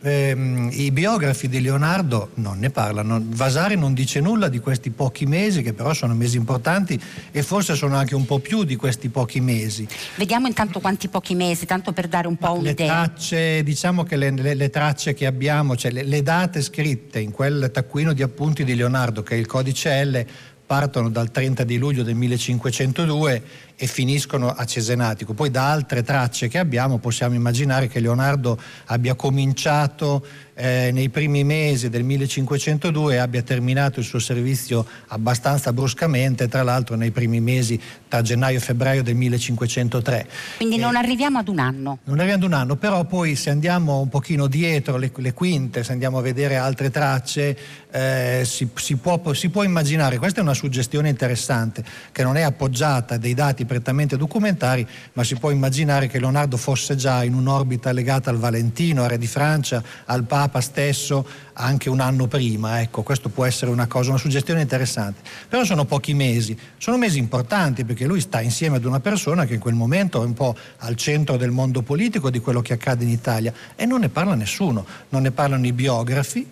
ehm, 0.05 0.69
i 0.71 0.91
biografi 0.91 1.49
di 1.49 1.61
Leonardo 1.61 2.29
non 2.35 2.59
ne 2.59 2.69
parlano. 2.69 3.21
Vasari 3.21 3.75
non 3.75 3.93
dice 3.93 4.19
nulla 4.19 4.47
di 4.47 4.59
questi 4.59 4.91
pochi 4.91 5.25
mesi, 5.25 5.61
che 5.61 5.73
però 5.73 5.93
sono 5.93 6.13
mesi 6.13 6.37
importanti 6.37 6.99
e 7.31 7.43
forse 7.43 7.75
sono 7.75 7.95
anche 7.95 8.15
un 8.15 8.25
po' 8.25 8.39
più 8.39 8.63
di 8.63 8.75
questi 8.75 9.09
pochi 9.09 9.41
mesi. 9.41 9.87
Vediamo 10.15 10.47
intanto 10.47 10.79
quanti 10.79 11.07
pochi 11.07 11.35
mesi, 11.35 11.65
tanto 11.65 11.91
per 11.91 12.07
dare 12.07 12.27
un 12.27 12.37
po' 12.37 12.47
Ma 12.47 12.51
un'idea. 12.51 12.73
Le 12.73 12.85
tracce, 12.85 13.63
diciamo 13.63 14.03
che 14.03 14.15
le, 14.15 14.31
le, 14.31 14.53
le 14.53 14.69
tracce 14.69 15.13
che 15.13 15.25
abbiamo, 15.25 15.75
cioè 15.75 15.91
le, 15.91 16.03
le 16.03 16.21
date 16.21 16.61
scritte 16.61 17.19
in 17.19 17.31
quel 17.31 17.71
taccuino 17.73 18.13
di 18.13 18.21
appunti 18.21 18.63
di 18.63 18.75
Leonardo, 18.75 19.23
che 19.23 19.35
è 19.35 19.37
il 19.37 19.47
codice 19.47 20.05
L, 20.05 20.25
partono 20.65 21.09
dal 21.09 21.29
30 21.29 21.63
di 21.63 21.77
luglio 21.77 22.03
del 22.03 22.15
1502 22.15 23.43
e 23.75 23.87
finiscono 23.87 24.49
a 24.49 24.65
Cesenatico. 24.65 25.33
Poi 25.33 25.51
da 25.51 25.69
altre 25.69 26.03
tracce 26.03 26.47
che 26.47 26.57
abbiamo 26.57 26.99
possiamo 26.99 27.35
immaginare 27.35 27.87
che 27.87 27.99
Leonardo 27.99 28.57
abbia 28.85 29.15
cominciato 29.15 30.25
eh, 30.55 30.89
nei 30.93 31.09
primi 31.09 31.43
mesi 31.43 31.89
del 31.89 32.03
1502 32.03 33.15
e 33.15 33.17
abbia 33.17 33.41
terminato 33.41 33.99
il 33.99 34.05
suo 34.05 34.19
servizio 34.19 34.85
abbastanza 35.07 35.73
bruscamente, 35.73 36.47
tra 36.47 36.63
l'altro 36.63 36.95
nei 36.95 37.11
primi 37.11 37.41
mesi 37.41 37.79
tra 38.07 38.21
gennaio 38.21 38.57
e 38.57 38.61
febbraio 38.61 39.03
del 39.03 39.15
1503. 39.15 40.27
Quindi 40.57 40.77
non 40.77 40.95
arriviamo 40.95 41.39
ad 41.39 41.49
un 41.49 41.59
anno. 41.59 41.99
Non 42.05 42.19
arriviamo 42.19 42.45
ad 42.45 42.51
un 42.51 42.57
anno, 42.57 42.75
però 42.77 43.03
poi 43.03 43.35
se 43.35 43.49
andiamo 43.49 43.99
un 43.99 44.07
pochino 44.07 44.47
dietro 44.47 44.95
le, 44.97 45.11
le 45.13 45.33
quinte, 45.33 45.83
se 45.83 45.91
andiamo 45.91 46.17
a 46.17 46.21
vedere 46.21 46.55
altre 46.55 46.89
tracce, 46.89 47.57
eh, 47.91 48.43
si, 48.45 48.69
si, 48.75 48.95
può, 48.95 49.21
si 49.33 49.49
può 49.49 49.63
immaginare, 49.63 50.17
questa 50.17 50.39
è 50.39 50.43
una 50.43 50.53
suggestione 50.53 51.09
interessante, 51.09 51.83
che 52.13 52.23
non 52.23 52.37
è 52.37 52.41
appoggiata 52.41 53.15
a 53.15 53.17
dei 53.17 53.33
dati 53.33 53.65
prettamente 53.65 54.15
documentari, 54.15 54.87
ma 55.13 55.23
si 55.25 55.35
può 55.35 55.51
immaginare 55.51 56.07
che 56.07 56.19
Leonardo 56.19 56.55
fosse 56.55 56.95
già 56.95 57.23
in 57.23 57.33
un'orbita 57.33 57.91
legata 57.91 58.29
al 58.29 58.37
Valentino, 58.37 59.05
re 59.05 59.17
di 59.17 59.27
Francia, 59.27 59.83
al 60.05 60.23
Papa 60.23 60.44
stesso, 60.61 61.25
anche 61.53 61.89
un 61.89 61.99
anno 61.99 62.27
prima. 62.27 62.81
Ecco, 62.81 63.03
questo 63.03 63.29
può 63.29 63.45
essere 63.45 63.71
una 63.71 63.87
cosa, 63.87 64.09
una 64.09 64.19
suggestione 64.19 64.61
interessante. 64.61 65.21
Però 65.47 65.63
sono 65.63 65.85
pochi 65.85 66.13
mesi, 66.13 66.57
sono 66.77 66.97
mesi 66.97 67.17
importanti 67.17 67.85
perché 67.85 68.05
lui 68.05 68.21
sta 68.21 68.41
insieme 68.41 68.77
ad 68.77 68.85
una 68.85 68.99
persona 68.99 69.45
che 69.45 69.55
in 69.55 69.59
quel 69.59 69.75
momento 69.75 70.21
è 70.21 70.25
un 70.25 70.33
po' 70.33 70.55
al 70.77 70.95
centro 70.95 71.37
del 71.37 71.51
mondo 71.51 71.81
politico 71.81 72.29
di 72.29 72.39
quello 72.39 72.61
che 72.61 72.73
accade 72.73 73.03
in 73.03 73.09
Italia 73.09 73.53
e 73.75 73.85
non 73.85 73.99
ne 73.99 74.09
parla 74.09 74.35
nessuno, 74.35 74.85
non 75.09 75.21
ne 75.21 75.31
parlano 75.31 75.65
i 75.65 75.73
biografi, 75.73 76.51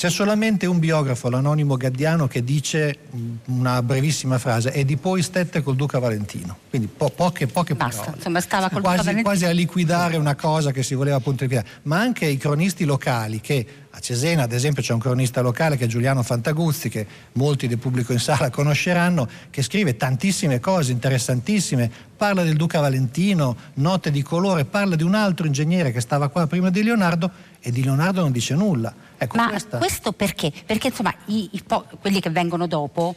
c'è 0.00 0.08
solamente 0.08 0.64
un 0.64 0.78
biografo, 0.78 1.28
l'anonimo 1.28 1.76
Gaddiano, 1.76 2.26
che 2.26 2.42
dice 2.42 3.00
una 3.48 3.82
brevissima 3.82 4.38
frase 4.38 4.72
e 4.72 4.86
di 4.86 4.96
poi 4.96 5.20
stette 5.20 5.62
col 5.62 5.76
Duca 5.76 5.98
Valentino. 5.98 6.56
Quindi 6.70 6.88
po- 6.88 7.10
poche, 7.10 7.46
poche 7.46 7.74
Basta, 7.74 7.98
parole. 7.98 8.16
insomma 8.16 8.40
stava 8.40 8.70
col 8.70 8.80
quasi, 8.80 8.96
Duca 8.96 9.10
Valentino. 9.10 9.22
quasi 9.28 9.44
a 9.44 9.50
liquidare 9.50 10.16
una 10.16 10.36
cosa 10.36 10.72
che 10.72 10.82
si 10.82 10.94
voleva 10.94 11.16
appunto 11.16 11.42
liquidare. 11.42 11.68
Ma 11.82 11.98
anche 12.00 12.24
i 12.24 12.38
cronisti 12.38 12.84
locali 12.86 13.42
che 13.42 13.66
a 13.92 13.98
Cesena, 13.98 14.44
ad 14.44 14.52
esempio, 14.52 14.82
c'è 14.82 14.92
un 14.92 15.00
cronista 15.00 15.40
locale 15.40 15.76
che 15.76 15.84
è 15.84 15.88
Giuliano 15.88 16.22
Fantaguzzi, 16.22 16.88
che 16.88 17.06
molti 17.32 17.66
del 17.66 17.78
pubblico 17.78 18.12
in 18.12 18.20
sala 18.20 18.48
conosceranno, 18.50 19.28
che 19.50 19.62
scrive 19.62 19.96
tantissime 19.96 20.60
cose 20.60 20.92
interessantissime. 20.92 21.90
Parla 22.16 22.42
del 22.42 22.56
Duca 22.56 22.80
Valentino, 22.80 23.56
note 23.74 24.10
di 24.10 24.22
colore, 24.22 24.64
parla 24.64 24.94
di 24.94 25.02
un 25.02 25.14
altro 25.14 25.46
ingegnere 25.46 25.90
che 25.90 26.00
stava 26.00 26.28
qua 26.28 26.46
prima 26.46 26.70
di 26.70 26.82
Leonardo 26.82 27.30
e 27.60 27.72
di 27.72 27.82
Leonardo 27.82 28.20
non 28.20 28.30
dice 28.30 28.54
nulla. 28.54 28.94
Ecco, 29.18 29.36
Ma 29.36 29.48
questa... 29.48 29.78
questo 29.78 30.12
perché? 30.12 30.52
Perché 30.64 30.88
insomma 30.88 31.14
i, 31.26 31.48
i 31.52 31.62
po- 31.66 31.86
quelli 32.00 32.20
che 32.20 32.30
vengono 32.30 32.66
dopo 32.66 33.14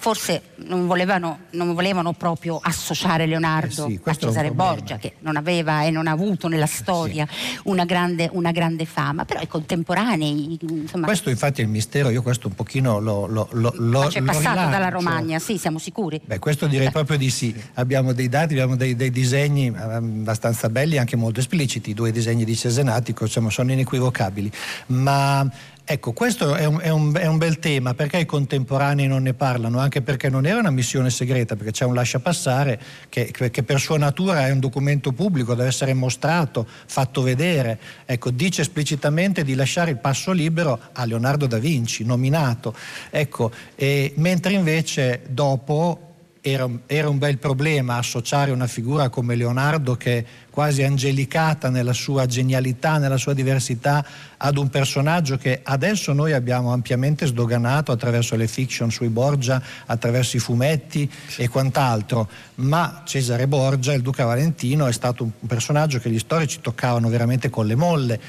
forse 0.00 0.40
non 0.66 0.86
volevano, 0.86 1.40
non 1.50 1.74
volevano 1.74 2.14
proprio 2.14 2.58
associare 2.60 3.26
Leonardo 3.26 3.86
Eh 3.86 3.90
sì, 3.90 4.00
a 4.02 4.14
Cesare. 4.14 4.50
Borgia, 4.50 4.96
che 4.96 5.16
non 5.20 5.36
aveva 5.36 5.84
e 5.84 5.90
non 5.90 6.06
ha 6.06 6.10
avuto 6.10 6.48
nella 6.48 6.66
storia 6.66 7.28
una, 7.64 7.84
grande, 7.84 8.30
una 8.32 8.50
grande 8.50 8.86
fama, 8.86 9.26
però 9.26 9.40
i 9.42 9.46
contemporanei, 9.46 10.58
insomma, 10.62 11.04
Questo 11.04 11.28
infatti 11.28 11.60
è 11.60 11.64
il 11.64 11.70
mistero, 11.70 12.08
io 12.08 12.22
questo 12.22 12.48
un 12.48 12.54
pochino 12.54 12.98
lo, 12.98 13.26
lo, 13.26 13.48
lo, 13.52 13.74
ma 13.76 13.84
lo 14.00 14.06
c'è 14.08 14.20
lo 14.20 14.26
passato 14.26 14.48
rilancio. 14.48 14.70
dalla 14.70 14.88
Romagna, 14.88 15.38
sì, 15.38 15.58
siamo 15.58 15.78
sicuri. 15.78 16.18
Beh, 16.24 16.38
questo 16.38 16.66
direi 16.66 16.90
proprio 16.90 17.18
di 17.18 17.28
sì. 17.28 17.54
Abbiamo 17.74 18.14
dei 18.14 18.30
dati, 18.30 18.54
abbiamo 18.54 18.76
dei, 18.76 18.96
dei 18.96 19.10
disegni 19.10 19.66
eh, 19.66 19.78
abbastanza 19.78 20.70
belli, 20.70 20.96
anche 20.96 21.16
molto 21.16 21.40
espliciti. 21.40 21.90
I 21.90 21.94
due 21.94 22.10
disegni 22.10 22.44
di 22.46 22.56
Cesenatico 22.56 23.24
insomma, 23.24 23.50
sono 23.50 23.70
inequivocabili. 23.72 24.50
Ma 24.86 25.46
ecco, 25.92 26.12
questo 26.12 26.54
è 26.54 26.66
un, 26.66 26.78
è, 26.80 26.88
un, 26.88 27.12
è 27.16 27.26
un 27.26 27.36
bel 27.36 27.58
tema. 27.58 27.94
Perché 27.94 28.18
i 28.18 28.26
contemporanei 28.26 29.08
non 29.08 29.22
ne 29.22 29.34
parlano? 29.34 29.80
Anche 29.80 30.02
perché 30.02 30.28
non 30.28 30.46
era 30.46 30.60
una 30.60 30.70
missione 30.70 31.10
segreta, 31.10 31.56
perché 31.56 31.72
c'è 31.72 31.84
un 31.84 31.94
lasciapassare 31.94 32.80
che, 33.08 33.30
che, 33.32 33.50
che 33.50 33.62
per 33.64 33.80
sua 33.80 33.98
natura 33.98 34.46
è 34.46 34.52
un 34.52 34.60
documento 34.60 35.10
pubblico, 35.12 35.54
deve 35.54 35.68
essere 35.68 35.92
mostrato, 35.92 36.66
fatto 36.86 37.22
vedere. 37.22 37.78
Ecco, 38.06 38.30
dice 38.30 38.62
esplicitamente 38.62 39.42
di 39.42 39.54
lasciare 39.54 39.90
il 39.90 39.98
passo 39.98 40.30
libero 40.30 40.78
a 40.92 41.04
Leonardo 41.04 41.46
da 41.46 41.58
Vinci, 41.58 42.04
nominato. 42.04 42.72
Ecco, 43.10 43.50
e, 43.74 44.12
mentre 44.16 44.52
invece 44.52 45.22
dopo 45.28 46.09
era, 46.40 46.68
era, 46.86 47.08
un 47.08 47.18
bel 47.18 47.38
problema 47.38 47.96
associare 47.96 48.50
una 48.50 48.66
figura 48.66 49.10
come 49.10 49.34
Leonardo 49.34 49.96
che 49.96 50.18
è 50.18 50.24
quasi 50.50 50.82
angelicata 50.82 51.68
nella 51.68 51.92
sua 51.92 52.26
genialità, 52.26 52.98
nella 52.98 53.18
sua 53.18 53.34
diversità, 53.34 54.04
ad 54.36 54.56
un 54.56 54.68
personaggio 54.68 55.36
che 55.36 55.60
adesso 55.62 56.12
noi 56.12 56.32
abbiamo 56.32 56.72
ampiamente 56.72 57.26
sdoganato 57.26 57.92
attraverso 57.92 58.36
le 58.36 58.48
fiction 58.48 58.90
sui 58.90 59.08
Borgia, 59.08 59.62
attraverso 59.86 60.36
i 60.36 60.40
fumetti 60.40 61.10
e 61.36 61.48
quant'altro, 61.48 62.28
ma 62.56 63.02
Cesare 63.04 63.46
Borgia, 63.46 63.92
il 63.92 64.02
Duca 64.02 64.24
Valentino, 64.24 64.86
è 64.86 64.92
stato 64.92 65.24
un 65.24 65.46
personaggio 65.46 65.98
che 65.98 66.10
gli 66.10 66.18
storici 66.18 66.60
toccavano 66.60 67.08
veramente 67.08 67.50
con 67.50 67.66
le 67.66 67.74
molle 67.74 68.20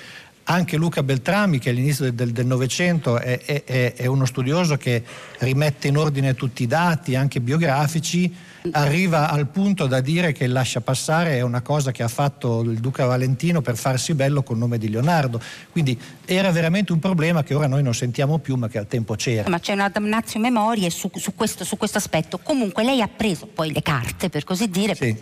anche 0.43 0.77
Luca 0.77 1.03
Beltrami, 1.03 1.59
che 1.59 1.69
all'inizio 1.69 2.11
del 2.11 2.45
Novecento 2.45 3.19
è, 3.19 3.39
è, 3.39 3.93
è, 3.93 4.05
uno 4.05 4.25
studioso 4.25 4.77
che 4.77 5.03
rimette 5.39 5.87
in 5.87 5.97
ordine 5.97 6.33
tutti 6.33 6.63
i 6.63 6.67
dati, 6.67 7.15
anche 7.15 7.39
biografici, 7.39 8.33
arriva 8.71 9.29
al 9.29 9.47
punto 9.47 9.87
da 9.87 10.01
dire 10.01 10.31
che 10.31 10.45
il 10.45 10.51
lascia 10.51 10.81
passare 10.81 11.37
è 11.37 11.41
una 11.41 11.61
cosa 11.61 11.91
che 11.91 12.03
ha 12.03 12.07
fatto 12.07 12.61
il 12.61 12.79
Duca 12.79 13.05
Valentino 13.05 13.61
per 13.61 13.75
farsi 13.75 14.13
bello 14.13 14.43
col 14.43 14.57
nome 14.57 14.77
di 14.77 14.89
Leonardo. 14.89 15.41
Quindi 15.71 15.99
era 16.25 16.51
veramente 16.51 16.91
un 16.91 16.99
problema 16.99 17.43
che 17.43 17.53
ora 17.53 17.67
noi 17.67 17.83
non 17.83 17.93
sentiamo 17.93 18.37
più, 18.37 18.55
ma 18.55 18.67
che 18.67 18.77
al 18.77 18.87
tempo 18.87 19.15
c'era. 19.15 19.49
Ma 19.49 19.59
c'è 19.59 19.73
una 19.73 19.89
damnatio 19.89 20.39
memoria 20.39 20.89
su, 20.89 21.09
su, 21.15 21.33
questo, 21.35 21.63
su, 21.63 21.77
questo, 21.77 21.97
aspetto. 21.97 22.37
Comunque 22.37 22.83
lei 22.83 23.01
ha 23.01 23.07
preso 23.07 23.47
poi 23.47 23.71
le 23.71 23.81
carte, 23.81 24.29
per 24.29 24.43
così 24.43 24.69
dire, 24.69 24.95
sì. 24.95 25.17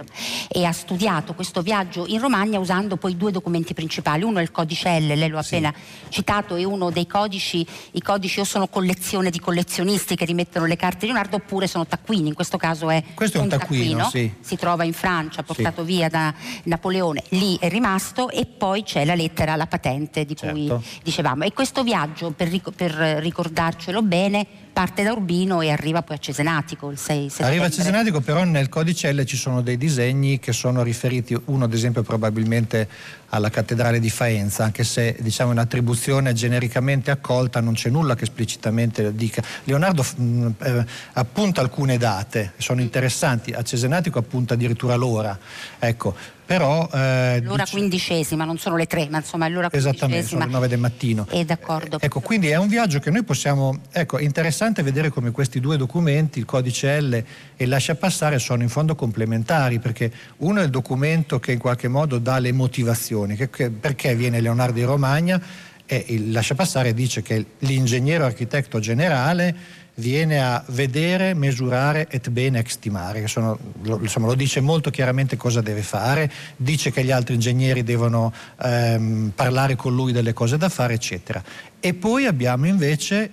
e 0.48 0.66
ha 0.66 0.72
studiato 0.72 1.34
questo 1.34 1.62
viaggio 1.62 2.06
in 2.08 2.20
Romagna 2.20 2.60
usando 2.60 2.98
poi 2.98 3.16
due 3.18 3.32
documenti 3.32 3.74
principali. 3.74 4.24
Uno 4.24 4.40
è 4.40 4.42
il 4.42 4.52
codice 4.52 5.00
L, 5.00 5.08
lei 5.08 5.30
lo 5.30 5.38
ha 5.38 5.44
Sì. 5.44 5.56
appena 5.56 5.74
citato, 6.10 6.56
è 6.56 6.64
uno 6.64 6.90
dei 6.90 7.08
codici, 7.08 7.66
i 7.92 8.02
codici 8.02 8.40
o 8.40 8.44
sono 8.44 8.68
collezione 8.68 9.30
di 9.30 9.40
collezionisti 9.40 10.16
che 10.16 10.26
rimettono 10.26 10.66
le 10.66 10.76
carte 10.76 11.00
di 11.00 11.06
Leonardo 11.08 11.38
oppure 11.38 11.68
sono 11.68 11.86
taccuini, 11.86 12.30
in 12.30 12.34
questo 12.34 12.58
caso 12.58 12.90
è 12.90 13.04
Questo 13.14 13.29
è 13.38 13.42
un 13.42 13.50
taccuino, 13.50 14.10
sì. 14.10 14.32
si 14.40 14.56
trova 14.56 14.84
in 14.84 14.94
Francia, 14.94 15.44
portato 15.44 15.84
via 15.84 16.10
da 16.10 16.34
Napoleone, 16.64 17.24
lì 17.30 17.58
è 17.60 17.70
rimasto 17.70 18.30
e 18.30 18.46
poi 18.46 18.84
c'è 18.84 19.06
la 19.06 19.16
lettera, 19.16 19.56
la 19.56 19.68
patente 19.68 20.26
di 20.26 20.36
cui 20.36 20.68
Certo. 20.68 20.84
dicevamo. 21.04 21.44
E 21.44 21.54
questo 21.54 21.84
viaggio, 21.84 22.32
per, 22.32 22.48
ric- 22.48 22.72
per 22.72 22.92
ricordarcelo 22.92 24.02
bene, 24.02 24.46
parte 24.72 25.04
da 25.04 25.12
Urbino 25.12 25.62
e 25.62 25.70
arriva 25.70 26.02
poi 26.02 26.16
a 26.18 26.20
Cesenatico 26.20 26.90
il 26.90 26.98
6 26.98 27.30
settembre. 27.30 27.46
Arriva 27.46 27.66
a 27.66 27.70
Cesenatico, 27.70 28.22
però 28.22 28.44
nel 28.44 28.70
codice 28.70 29.12
L 29.12 29.26
ci 29.26 29.38
sono 29.38 29.62
dei 29.62 29.78
disegni 29.78 30.40
che 30.40 30.54
sono 30.54 30.84
riferiti, 30.84 31.38
uno 31.46 31.66
ad 31.66 31.74
esempio 31.74 32.04
probabilmente 32.04 32.88
alla 33.30 33.50
cattedrale 33.50 34.00
di 34.00 34.10
Faenza, 34.10 34.64
anche 34.64 34.84
se 34.84 35.16
diciamo 35.20 35.52
un'attribuzione 35.52 36.34
genericamente 36.34 37.12
accolta, 37.12 37.60
non 37.60 37.74
c'è 37.74 37.90
nulla 37.90 38.16
che 38.16 38.24
esplicitamente 38.24 39.14
dica. 39.14 39.44
Leonardo 39.66 40.06
mh, 40.16 40.48
eh, 40.60 40.86
appunta 41.14 41.62
alcune 41.62 41.98
date, 41.98 42.54
sono 42.58 42.82
interessanti, 42.82 43.52
a 43.52 43.62
Cesenatico 43.62 44.20
appunta 44.20 44.54
addirittura 44.54 44.96
l'ora, 44.96 45.38
ecco, 45.78 46.16
però... 46.50 46.90
eh, 46.92 47.42
L'ora 47.44 47.62
dice- 47.64 47.76
quindicesima, 47.78 48.44
non 48.44 48.58
sono 48.58 48.76
le 48.76 48.88
tre, 48.88 49.08
ma 49.08 49.18
insomma 49.18 49.46
è 49.46 49.50
l'ora 49.50 49.68
Esattamente, 49.72 50.06
quindicesima. 50.06 50.40
sono 50.42 50.46
le 50.52 50.58
9 50.58 50.68
del 50.68 50.80
mattino. 50.80 51.28
E 51.30 51.46
d'accordo. 51.46 52.00
Ecco, 52.02 52.22
quindi 52.22 52.48
è 52.48 52.56
un 52.56 52.68
viaggio 52.68 52.98
che 52.98 53.12
noi 53.12 53.22
possiamo. 53.24 53.82
Ecco, 53.92 54.18
è 54.18 54.24
interessante 54.24 54.82
vedere 54.82 55.10
come 55.10 55.30
questi 55.30 55.60
due 55.60 55.78
documenti, 55.78 56.40
il 56.40 56.46
codice 56.46 57.00
L 57.02 57.24
e 57.56 57.66
lascia 57.68 57.94
passare, 57.94 58.40
sono 58.40 58.64
in 58.64 58.70
fondo 58.70 58.96
complementari, 58.96 59.78
perché 59.78 60.12
uno 60.38 60.60
è 60.62 60.64
il 60.64 60.72
documento 60.72 61.38
che 61.40 61.52
in 61.52 61.60
qualche 61.60 61.88
modo 61.88 62.18
dà 62.18 62.40
le 62.40 62.52
motivazioni, 62.52 63.36
che- 63.36 63.52
che- 63.52 63.70
perché 63.70 64.16
viene 64.16 64.42
Leonardo 64.42 64.74
di 64.74 64.84
Romagna 64.84 65.40
e 65.86 66.04
il 66.08 66.32
lascia 66.32 66.56
passare 66.56 66.96
dice 66.96 67.22
che 67.22 67.46
l'ingegnere 67.60 68.24
architetto 68.24 68.80
generale 68.80 69.56
viene 70.00 70.42
a 70.42 70.64
vedere, 70.68 71.36
misurare 71.36 72.08
et 72.10 72.30
bene 72.30 72.64
estimare, 72.66 73.22
che 73.22 73.28
sono, 73.28 73.58
lo, 73.84 74.00
insomma, 74.02 74.28
lo 74.28 74.36
dice 74.36 74.62
molto 74.62 74.90
chiaramente 74.90 75.38
cosa 75.38 75.62
deve 75.62 75.82
fare, 75.82 76.32
dice 76.56 76.92
che 76.92 77.04
gli 77.04 77.12
altri 77.12 77.36
ingegneri 77.36 77.84
devono 77.84 78.34
ehm, 78.62 79.34
parlare 79.36 79.76
con 79.76 79.94
lui 79.94 80.12
delle 80.12 80.34
cose 80.34 80.58
da 80.58 80.70
fare, 80.70 80.94
eccetera. 80.96 81.44
E 81.80 81.94
poi 81.94 82.26
abbiamo 82.26 82.66
invece 82.66 83.32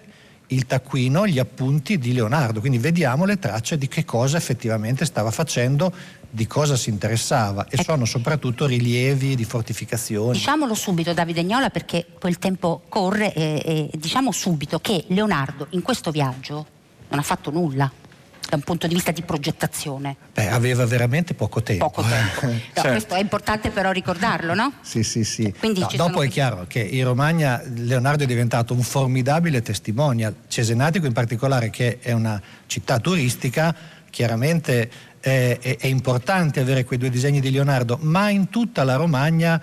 il 0.48 0.66
taccuino, 0.66 1.26
gli 1.26 1.38
appunti 1.38 1.98
di 1.98 2.12
Leonardo, 2.12 2.60
quindi 2.60 2.78
vediamo 2.78 3.24
le 3.24 3.38
tracce 3.38 3.78
di 3.78 3.88
che 3.88 4.04
cosa 4.04 4.36
effettivamente 4.36 5.04
stava 5.04 5.30
facendo, 5.30 5.92
di 6.30 6.46
cosa 6.46 6.76
si 6.76 6.90
interessava 6.90 7.64
e 7.64 7.68
ecco. 7.72 7.82
sono 7.82 8.04
soprattutto 8.04 8.66
rilievi 8.66 9.34
di 9.34 9.44
fortificazioni. 9.44 10.32
Diciamolo 10.32 10.74
subito 10.74 11.12
Davide 11.12 11.42
Gnola 11.42 11.70
perché 11.70 12.06
poi 12.18 12.30
il 12.30 12.38
tempo 12.38 12.82
corre 12.88 13.32
e, 13.32 13.62
e 13.64 13.98
diciamo 13.98 14.32
subito 14.32 14.78
che 14.80 15.04
Leonardo 15.08 15.66
in 15.70 15.82
questo 15.82 16.10
viaggio 16.10 16.66
non 17.08 17.18
ha 17.18 17.22
fatto 17.22 17.50
nulla 17.50 17.90
da 18.48 18.56
un 18.56 18.62
punto 18.62 18.86
di 18.86 18.94
vista 18.94 19.10
di 19.10 19.22
progettazione? 19.22 20.16
Beh, 20.32 20.48
aveva 20.50 20.86
veramente 20.86 21.34
poco 21.34 21.62
tempo. 21.62 21.90
Poco 21.90 22.02
tempo. 22.02 22.46
No, 22.76 22.82
certo. 22.82 22.90
Questo 22.90 23.14
è 23.14 23.20
importante 23.20 23.70
però 23.70 23.90
ricordarlo, 23.90 24.54
no? 24.54 24.72
Sì, 24.82 25.02
sì, 25.02 25.24
sì. 25.24 25.52
No, 25.60 25.88
dopo 25.96 26.22
è 26.22 26.28
chiaro 26.28 26.66
che 26.68 26.80
in 26.80 27.04
Romagna 27.04 27.62
Leonardo 27.64 28.24
è 28.24 28.26
diventato 28.26 28.74
un 28.74 28.82
formidabile 28.82 29.62
testimonial. 29.62 30.34
Cesenatico 30.46 31.06
in 31.06 31.12
particolare, 31.12 31.70
che 31.70 31.98
è 32.00 32.12
una 32.12 32.40
città 32.66 32.98
turistica, 32.98 33.74
chiaramente 34.10 34.90
è, 35.26 35.58
è, 35.58 35.76
è 35.78 35.86
importante 35.88 36.60
avere 36.60 36.84
quei 36.84 36.98
due 36.98 37.10
disegni 37.10 37.40
di 37.40 37.50
Leonardo, 37.50 37.98
ma 38.02 38.30
in 38.30 38.48
tutta 38.48 38.84
la 38.84 38.94
Romagna 38.94 39.60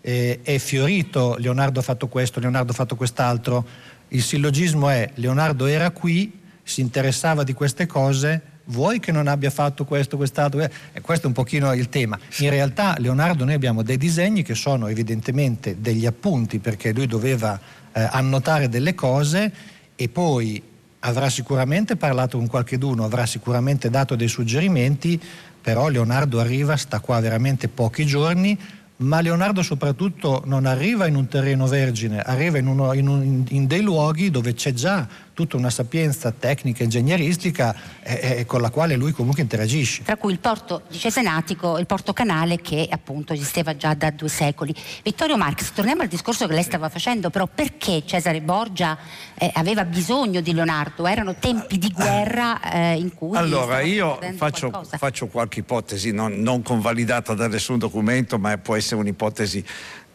eh, 0.00 0.40
è 0.42 0.58
fiorito 0.58 1.36
Leonardo 1.38 1.80
ha 1.80 1.82
fatto 1.82 2.08
questo, 2.08 2.40
Leonardo 2.40 2.72
ha 2.72 2.74
fatto 2.74 2.94
quest'altro. 2.94 3.66
Il 4.08 4.22
sillogismo 4.22 4.88
è 4.90 5.10
Leonardo 5.14 5.66
era 5.66 5.90
qui, 5.90 6.38
si 6.62 6.82
interessava 6.82 7.42
di 7.42 7.54
queste 7.54 7.86
cose, 7.86 8.42
vuoi 8.66 9.00
che 9.00 9.10
non 9.10 9.28
abbia 9.28 9.50
fatto 9.50 9.86
questo, 9.86 10.18
quest'altro? 10.18 10.60
E 10.60 11.00
questo 11.00 11.24
è 11.24 11.28
un 11.28 11.34
pochino 11.34 11.72
il 11.72 11.88
tema. 11.88 12.18
In 12.38 12.50
realtà 12.50 12.94
Leonardo 12.98 13.44
noi 13.44 13.54
abbiamo 13.54 13.82
dei 13.82 13.96
disegni 13.96 14.42
che 14.42 14.54
sono 14.54 14.88
evidentemente 14.88 15.80
degli 15.80 16.04
appunti 16.04 16.58
perché 16.58 16.92
lui 16.92 17.06
doveva 17.06 17.58
eh, 17.92 18.08
annotare 18.10 18.68
delle 18.68 18.94
cose 18.94 19.52
e 19.96 20.08
poi 20.08 20.62
avrà 21.08 21.28
sicuramente 21.28 21.96
parlato 21.96 22.38
con 22.38 22.46
qualcheduno, 22.46 23.04
avrà 23.04 23.26
sicuramente 23.26 23.90
dato 23.90 24.14
dei 24.14 24.28
suggerimenti, 24.28 25.20
però 25.60 25.88
Leonardo 25.88 26.38
arriva, 26.38 26.76
sta 26.76 27.00
qua 27.00 27.18
veramente 27.20 27.68
pochi 27.68 28.06
giorni, 28.06 28.56
ma 28.98 29.20
Leonardo 29.20 29.62
soprattutto 29.62 30.42
non 30.46 30.66
arriva 30.66 31.06
in 31.06 31.14
un 31.14 31.28
terreno 31.28 31.66
vergine, 31.66 32.20
arriva 32.20 32.58
in, 32.58 32.66
uno, 32.66 32.92
in, 32.92 33.08
un, 33.08 33.44
in 33.48 33.66
dei 33.66 33.80
luoghi 33.80 34.30
dove 34.30 34.54
c'è 34.54 34.72
già 34.72 35.06
tutta 35.38 35.56
una 35.56 35.70
sapienza 35.70 36.32
tecnica, 36.36 36.82
ingegneristica 36.82 37.72
eh, 38.02 38.38
eh, 38.38 38.44
con 38.44 38.60
la 38.60 38.70
quale 38.70 38.96
lui 38.96 39.12
comunque 39.12 39.40
interagisce. 39.40 40.02
Tra 40.02 40.16
cui 40.16 40.32
il 40.32 40.40
porto 40.40 40.82
di 40.88 40.98
Cesenatico, 40.98 41.78
il 41.78 41.86
porto 41.86 42.12
canale 42.12 42.60
che 42.60 42.88
appunto 42.90 43.34
esisteva 43.34 43.76
già 43.76 43.94
da 43.94 44.10
due 44.10 44.28
secoli. 44.28 44.74
Vittorio 45.04 45.36
Marx, 45.36 45.70
torniamo 45.70 46.02
al 46.02 46.08
discorso 46.08 46.48
che 46.48 46.54
lei 46.54 46.64
stava 46.64 46.88
facendo, 46.88 47.30
però 47.30 47.46
perché 47.46 48.02
Cesare 48.04 48.40
Borgia 48.40 48.98
eh, 49.38 49.48
aveva 49.54 49.84
bisogno 49.84 50.40
di 50.40 50.52
Leonardo? 50.52 51.06
Erano 51.06 51.36
tempi 51.36 51.78
di 51.78 51.92
guerra 51.92 52.60
eh, 52.72 52.94
in 52.94 53.14
cui... 53.14 53.36
Allora 53.36 53.80
io 53.80 54.18
faccio, 54.34 54.72
faccio, 54.90 55.28
qualche 55.28 55.60
ipotesi, 55.60 56.10
non, 56.10 56.32
non 56.32 56.62
convalidata 56.62 57.34
da 57.34 57.46
nessun 57.46 57.78
documento, 57.78 58.40
ma 58.40 58.58
può 58.58 58.74
essere 58.74 58.96
un'ipotesi 58.96 59.64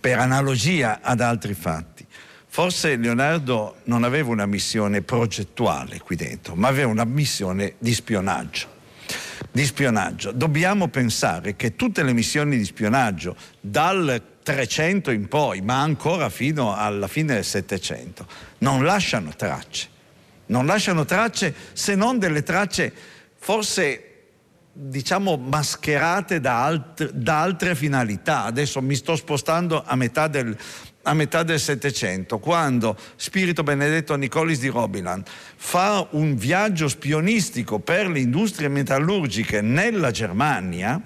per 0.01 0.19
analogia 0.19 0.99
ad 1.01 1.21
altri 1.21 1.53
fatti. 1.53 1.92
Forse 2.53 2.97
Leonardo 2.97 3.77
non 3.85 4.03
aveva 4.03 4.29
una 4.29 4.45
missione 4.45 5.01
progettuale 5.01 5.97
qui 5.97 6.15
dentro, 6.15 6.53
ma 6.53 6.67
aveva 6.67 6.87
una 6.87 7.03
missione 7.03 7.73
di 7.79 7.95
spionaggio. 7.95 8.67
Di 9.51 9.65
spionaggio. 9.65 10.31
Dobbiamo 10.31 10.87
pensare 10.87 11.55
che 11.55 11.75
tutte 11.75 12.03
le 12.03 12.13
missioni 12.13 12.55
di 12.55 12.63
spionaggio 12.63 13.35
dal 13.59 14.21
300 14.43 15.09
in 15.09 15.27
poi, 15.27 15.61
ma 15.61 15.81
ancora 15.81 16.29
fino 16.29 16.75
alla 16.75 17.07
fine 17.07 17.33
del 17.33 17.43
700, 17.43 18.27
non 18.59 18.83
lasciano 18.83 19.33
tracce. 19.35 19.87
Non 20.45 20.67
lasciano 20.67 21.05
tracce 21.05 21.55
se 21.73 21.95
non 21.95 22.19
delle 22.19 22.43
tracce 22.43 22.93
forse 23.35 24.09
diciamo 24.75 25.37
mascherate 25.37 26.39
da, 26.39 26.65
alt- 26.65 27.11
da, 27.11 27.41
altre 27.41 27.73
finalità. 27.73 28.43
Adesso 28.43 28.79
mi 28.79 28.95
sto 28.95 29.15
spostando 29.15 29.83
a 29.83 29.95
metà 29.95 30.27
del, 30.27 30.55
a 31.03 31.13
metà 31.13 31.43
del 31.43 31.59
Settecento, 31.59 32.39
quando 32.39 32.97
Spirito 33.15 33.63
Benedetto 33.63 34.15
Nicolis 34.15 34.59
di 34.59 34.69
Robiland 34.69 35.25
fa 35.55 36.07
un 36.11 36.35
viaggio 36.35 36.87
spionistico 36.87 37.79
per 37.79 38.07
le 38.07 38.19
industrie 38.19 38.69
metallurgiche 38.69 39.61
nella 39.61 40.11
Germania, 40.11 41.01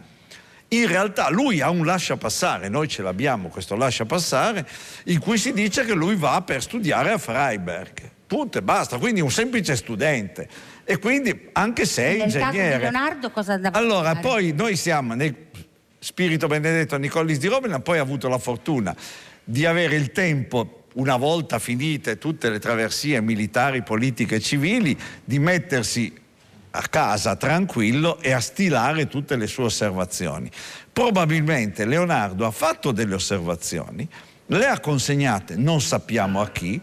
in 0.70 0.88
realtà 0.88 1.30
lui 1.30 1.62
ha 1.62 1.70
un 1.70 1.86
lascia 1.86 2.18
passare, 2.18 2.70
noi 2.70 2.88
ce 2.88 3.02
l'abbiamo 3.02 3.48
questo 3.48 3.76
lascia 3.76 4.06
passare, 4.06 4.68
in 5.06 5.20
cui 5.20 5.38
si 5.38 5.54
dice 5.54 5.84
che 5.86 5.94
lui 5.94 6.16
va 6.16 6.42
per 6.42 6.62
studiare 6.62 7.12
a 7.12 7.18
Freiberg. 7.18 8.12
Punto 8.28 8.58
e 8.58 8.62
basta, 8.62 8.98
quindi 8.98 9.22
un 9.22 9.32
semplice 9.32 9.76
studente. 9.78 10.48
E 10.84 11.00
quindi 11.00 11.50
anche 11.54 11.86
se 11.86 12.04
è 12.04 12.24
ingegnere. 12.24 12.80
Leonardo 12.80 13.32
cosa 13.32 13.54
andava 13.54 13.78
Allora, 13.78 14.16
poi 14.16 14.52
noi 14.52 14.76
siamo 14.76 15.14
nel 15.14 15.34
Spirito 15.98 16.48
Benedetto 16.48 16.98
Nicolis 16.98 17.40
di 17.40 17.48
Robiland, 17.48 17.82
poi 17.82 17.98
ha 17.98 18.02
avuto 18.02 18.28
la 18.28 18.38
fortuna 18.38 18.96
di 19.50 19.66
avere 19.66 19.96
il 19.96 20.12
tempo, 20.12 20.84
una 20.96 21.16
volta 21.16 21.58
finite 21.58 22.18
tutte 22.18 22.50
le 22.50 22.60
traversie 22.60 23.22
militari, 23.22 23.82
politiche 23.82 24.36
e 24.36 24.40
civili, 24.42 24.98
di 25.24 25.40
mettersi 25.40 26.14
a 26.72 26.82
casa 26.90 27.38
tranquillo 27.38 28.20
e 28.20 28.34
a 28.34 28.42
stilare 28.42 29.08
tutte 29.08 29.38
le 29.38 29.48
sue 29.48 29.64
osservazioni. 29.66 30.52
Probabilmente 30.92 31.86
Leonardo 31.86 32.46
ha 32.46 32.52
fatto 32.52 32.92
delle 32.92 33.16
osservazioni, 33.16 34.08
le 34.48 34.68
ha 34.68 34.82
consegnate 34.82 35.56
non 35.56 35.80
sappiamo 35.80 36.42
a 36.42 36.50
chi 36.50 36.80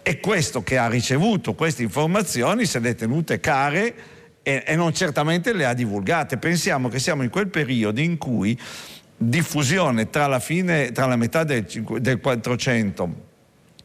e 0.00 0.20
questo 0.20 0.62
che 0.62 0.78
ha 0.78 0.86
ricevuto 0.86 1.54
queste 1.54 1.82
informazioni 1.82 2.66
se 2.66 2.78
le 2.78 2.90
è 2.90 2.94
tenute 2.94 3.40
care 3.40 3.94
e, 4.44 4.62
e 4.64 4.76
non 4.76 4.94
certamente 4.94 5.52
le 5.52 5.66
ha 5.66 5.74
divulgate. 5.74 6.36
Pensiamo 6.36 6.88
che 6.88 7.00
siamo 7.00 7.24
in 7.24 7.30
quel 7.30 7.48
periodo 7.48 8.00
in 8.00 8.16
cui 8.16 8.56
diffusione 9.16 10.10
tra 10.10 10.26
la, 10.26 10.40
fine, 10.40 10.92
tra 10.92 11.06
la 11.06 11.16
metà 11.16 11.44
del, 11.44 11.64
del 11.64 12.20
400 12.20 13.24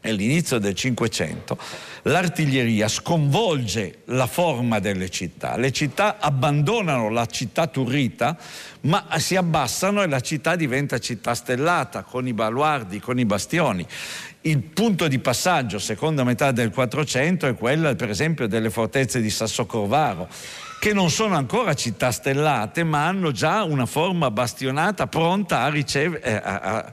e 0.04 0.12
l'inizio 0.12 0.58
del 0.58 0.74
500, 0.74 1.56
l'artiglieria 2.02 2.88
sconvolge 2.88 4.00
la 4.06 4.26
forma 4.26 4.80
delle 4.80 5.08
città. 5.08 5.56
Le 5.56 5.70
città 5.70 6.18
abbandonano 6.18 7.08
la 7.08 7.24
città 7.26 7.68
turrita, 7.68 8.36
ma 8.82 9.06
si 9.18 9.36
abbassano 9.36 10.02
e 10.02 10.08
la 10.08 10.18
città 10.18 10.56
diventa 10.56 10.98
città 10.98 11.34
stellata, 11.34 12.02
con 12.02 12.26
i 12.26 12.32
baluardi, 12.32 12.98
con 12.98 13.20
i 13.20 13.24
bastioni. 13.24 13.86
Il 14.40 14.58
punto 14.58 15.06
di 15.06 15.20
passaggio, 15.20 15.78
seconda 15.78 16.24
metà 16.24 16.50
del 16.50 16.72
400, 16.72 17.46
è 17.46 17.54
quella, 17.54 17.94
per 17.94 18.10
esempio, 18.10 18.48
delle 18.48 18.70
fortezze 18.70 19.20
di 19.20 19.30
Sasso 19.30 19.66
Corvaro 19.66 20.28
che 20.82 20.92
non 20.92 21.10
sono 21.10 21.36
ancora 21.36 21.74
città 21.74 22.10
stellate, 22.10 22.82
ma 22.82 23.06
hanno 23.06 23.30
già 23.30 23.62
una 23.62 23.86
forma 23.86 24.32
bastionata 24.32 25.06
pronta 25.06 25.60
a, 25.60 25.68
riceve, 25.68 26.20
eh, 26.20 26.32
a, 26.32 26.60
a, 26.60 26.92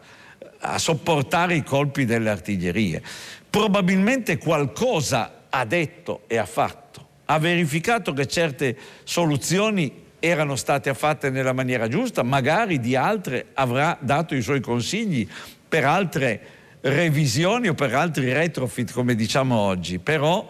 a 0.60 0.78
sopportare 0.78 1.56
i 1.56 1.63
colpi 1.63 2.06
delle 2.06 2.30
artiglierie. 2.30 3.02
Probabilmente 3.49 4.38
qualcosa 4.38 5.45
ha 5.49 5.65
detto 5.65 6.21
e 6.28 6.38
ha 6.38 6.45
fatto. 6.45 7.08
Ha 7.25 7.39
verificato 7.39 8.13
che 8.13 8.28
certe 8.28 8.78
soluzioni 9.06 10.04
erano 10.19 10.56
state 10.56 10.93
fatte 10.93 11.32
nella 11.32 11.54
maniera 11.54 11.88
giusta, 11.88 12.21
magari 12.21 12.80
di 12.80 12.95
altre 12.95 13.47
avrà 13.56 13.97
dato 13.99 14.36
i 14.36 14.43
suoi 14.43 14.60
consigli 14.60 15.28
per 15.67 15.86
altre 15.86 16.41
revisioni 16.82 17.69
o 17.69 17.73
per 17.73 17.95
altri 17.95 18.32
retrofit, 18.34 18.93
come 18.93 19.15
diciamo 19.15 19.58
oggi. 19.58 19.97
Però 19.97 20.45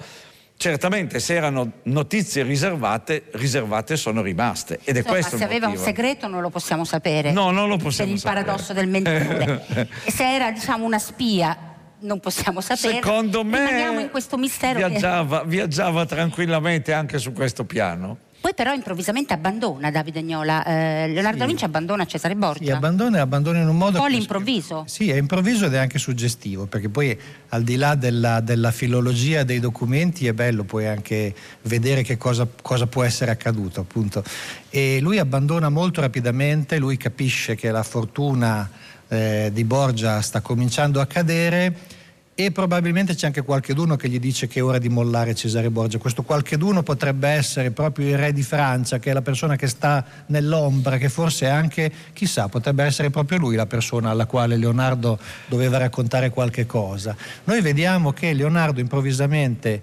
Certamente 0.62 1.22
se 1.22 1.36
erano 1.36 1.72
notizie 1.84 2.44
riservate, 2.44 3.28
riservate 3.32 3.96
sono 3.96 4.22
rimaste 4.22 4.80
ed 4.84 4.96
è 4.96 4.98
Insomma, 4.98 5.16
questo 5.16 5.38
se 5.38 5.46
aveva 5.46 5.68
motivo. 5.68 5.88
un 5.88 5.88
segreto 5.88 6.28
non 6.28 6.42
lo 6.42 6.50
possiamo 6.50 6.84
sapere. 6.84 7.32
No, 7.32 7.52
non 7.52 7.70
lo 7.70 7.78
possiamo 7.78 8.18
sapere. 8.18 8.44
Per 8.44 8.44
il 8.44 8.46
paradosso 8.46 8.74
del 8.74 8.88
mentore. 8.90 9.88
se 10.06 10.36
era 10.36 10.52
diciamo 10.52 10.84
una 10.84 11.00
spia 11.00 11.58
non 12.00 12.20
possiamo 12.20 12.60
sapere. 12.60 12.96
Secondo 12.96 13.46
me 13.46 14.02
in 14.02 14.10
questo 14.12 14.38
mistero 14.38 14.80
viaggiava, 14.80 15.44
che... 15.44 15.48
viaggiava 15.48 16.06
tranquillamente 16.06 16.92
anche 16.92 17.20
su 17.20 17.32
questo 17.32 17.64
piano. 17.64 18.18
Poi 18.50 18.58
però 18.58 18.74
improvvisamente 18.74 19.32
abbandona 19.32 19.92
Davide 19.92 20.22
Agnola, 20.22 20.66
eh, 20.66 21.08
Leonardo 21.10 21.34
sì. 21.34 21.38
da 21.38 21.46
Vinci 21.46 21.66
abbandona 21.66 22.06
Cesare 22.08 22.36
Borgia. 22.36 22.66
Sì, 22.66 22.72
abbandona 22.72 23.18
e 23.18 23.20
abbandona 23.20 23.60
in 23.60 23.68
un 23.68 23.78
modo... 23.78 23.98
Un 23.98 24.00
po' 24.00 24.06
all'improvviso. 24.06 24.86
Sì, 24.88 25.12
è 25.12 25.18
improvviso 25.18 25.68
ed 25.68 25.76
è 25.76 25.78
anche 25.78 26.00
suggestivo, 26.00 26.66
perché 26.66 26.90
poi 26.90 27.16
al 27.50 27.62
di 27.62 27.76
là 27.76 27.94
della, 27.94 28.40
della 28.40 28.72
filologia 28.72 29.44
dei 29.44 29.60
documenti 29.60 30.26
è 30.26 30.34
bello 30.34 30.64
poi 30.64 30.88
anche 30.88 31.36
vedere 31.62 32.02
che 32.02 32.18
cosa, 32.18 32.48
cosa 32.64 32.88
può 32.88 33.04
essere 33.04 33.30
accaduto, 33.30 33.82
appunto. 33.82 34.24
E 34.72 34.98
lui 35.00 35.20
abbandona 35.20 35.70
molto 35.70 36.02
rapidamente, 36.02 36.80
lui 36.80 36.98
capisce 36.98 37.54
che 37.54 37.70
la 37.70 37.84
fortuna 37.84 38.68
eh, 39.10 39.52
di 39.54 39.64
Borgia 39.64 40.22
sta 40.22 40.42
cominciando 40.42 41.00
a 41.02 41.06
cadere 41.06 41.98
e 42.42 42.52
probabilmente 42.52 43.16
c'è 43.16 43.26
anche 43.26 43.42
qualcheduno 43.42 43.98
che 43.98 44.08
gli 44.08 44.18
dice 44.18 44.48
che 44.48 44.62
è 44.62 44.64
ora 44.64 44.78
di 44.78 44.88
mollare 44.88 45.36
Cesare 45.36 45.70
Borgia. 45.70 45.98
Questo 45.98 46.24
qualcheduno 46.24 46.84
potrebbe 46.84 47.28
essere 47.28 47.72
proprio 47.72 48.08
il 48.08 48.18
re 48.18 48.32
di 48.32 48.44
Francia, 48.44 48.98
che 48.98 49.10
è 49.10 49.14
la 49.14 49.22
persona 49.22 49.58
che 49.58 49.68
sta 49.68 50.06
nell'ombra, 50.28 50.96
che 50.96 51.10
forse 51.10 51.50
anche, 51.50 51.92
chissà, 52.14 52.48
potrebbe 52.48 52.86
essere 52.86 53.10
proprio 53.10 53.40
lui 53.40 53.58
la 53.58 53.66
persona 53.66 54.12
alla 54.12 54.26
quale 54.26 54.56
Leonardo 54.56 55.20
doveva 55.48 55.80
raccontare 55.80 56.30
qualche 56.30 56.66
cosa. 56.66 57.14
Noi 57.44 57.60
vediamo 57.60 58.14
che 58.14 58.32
Leonardo 58.32 58.80
improvvisamente 58.80 59.82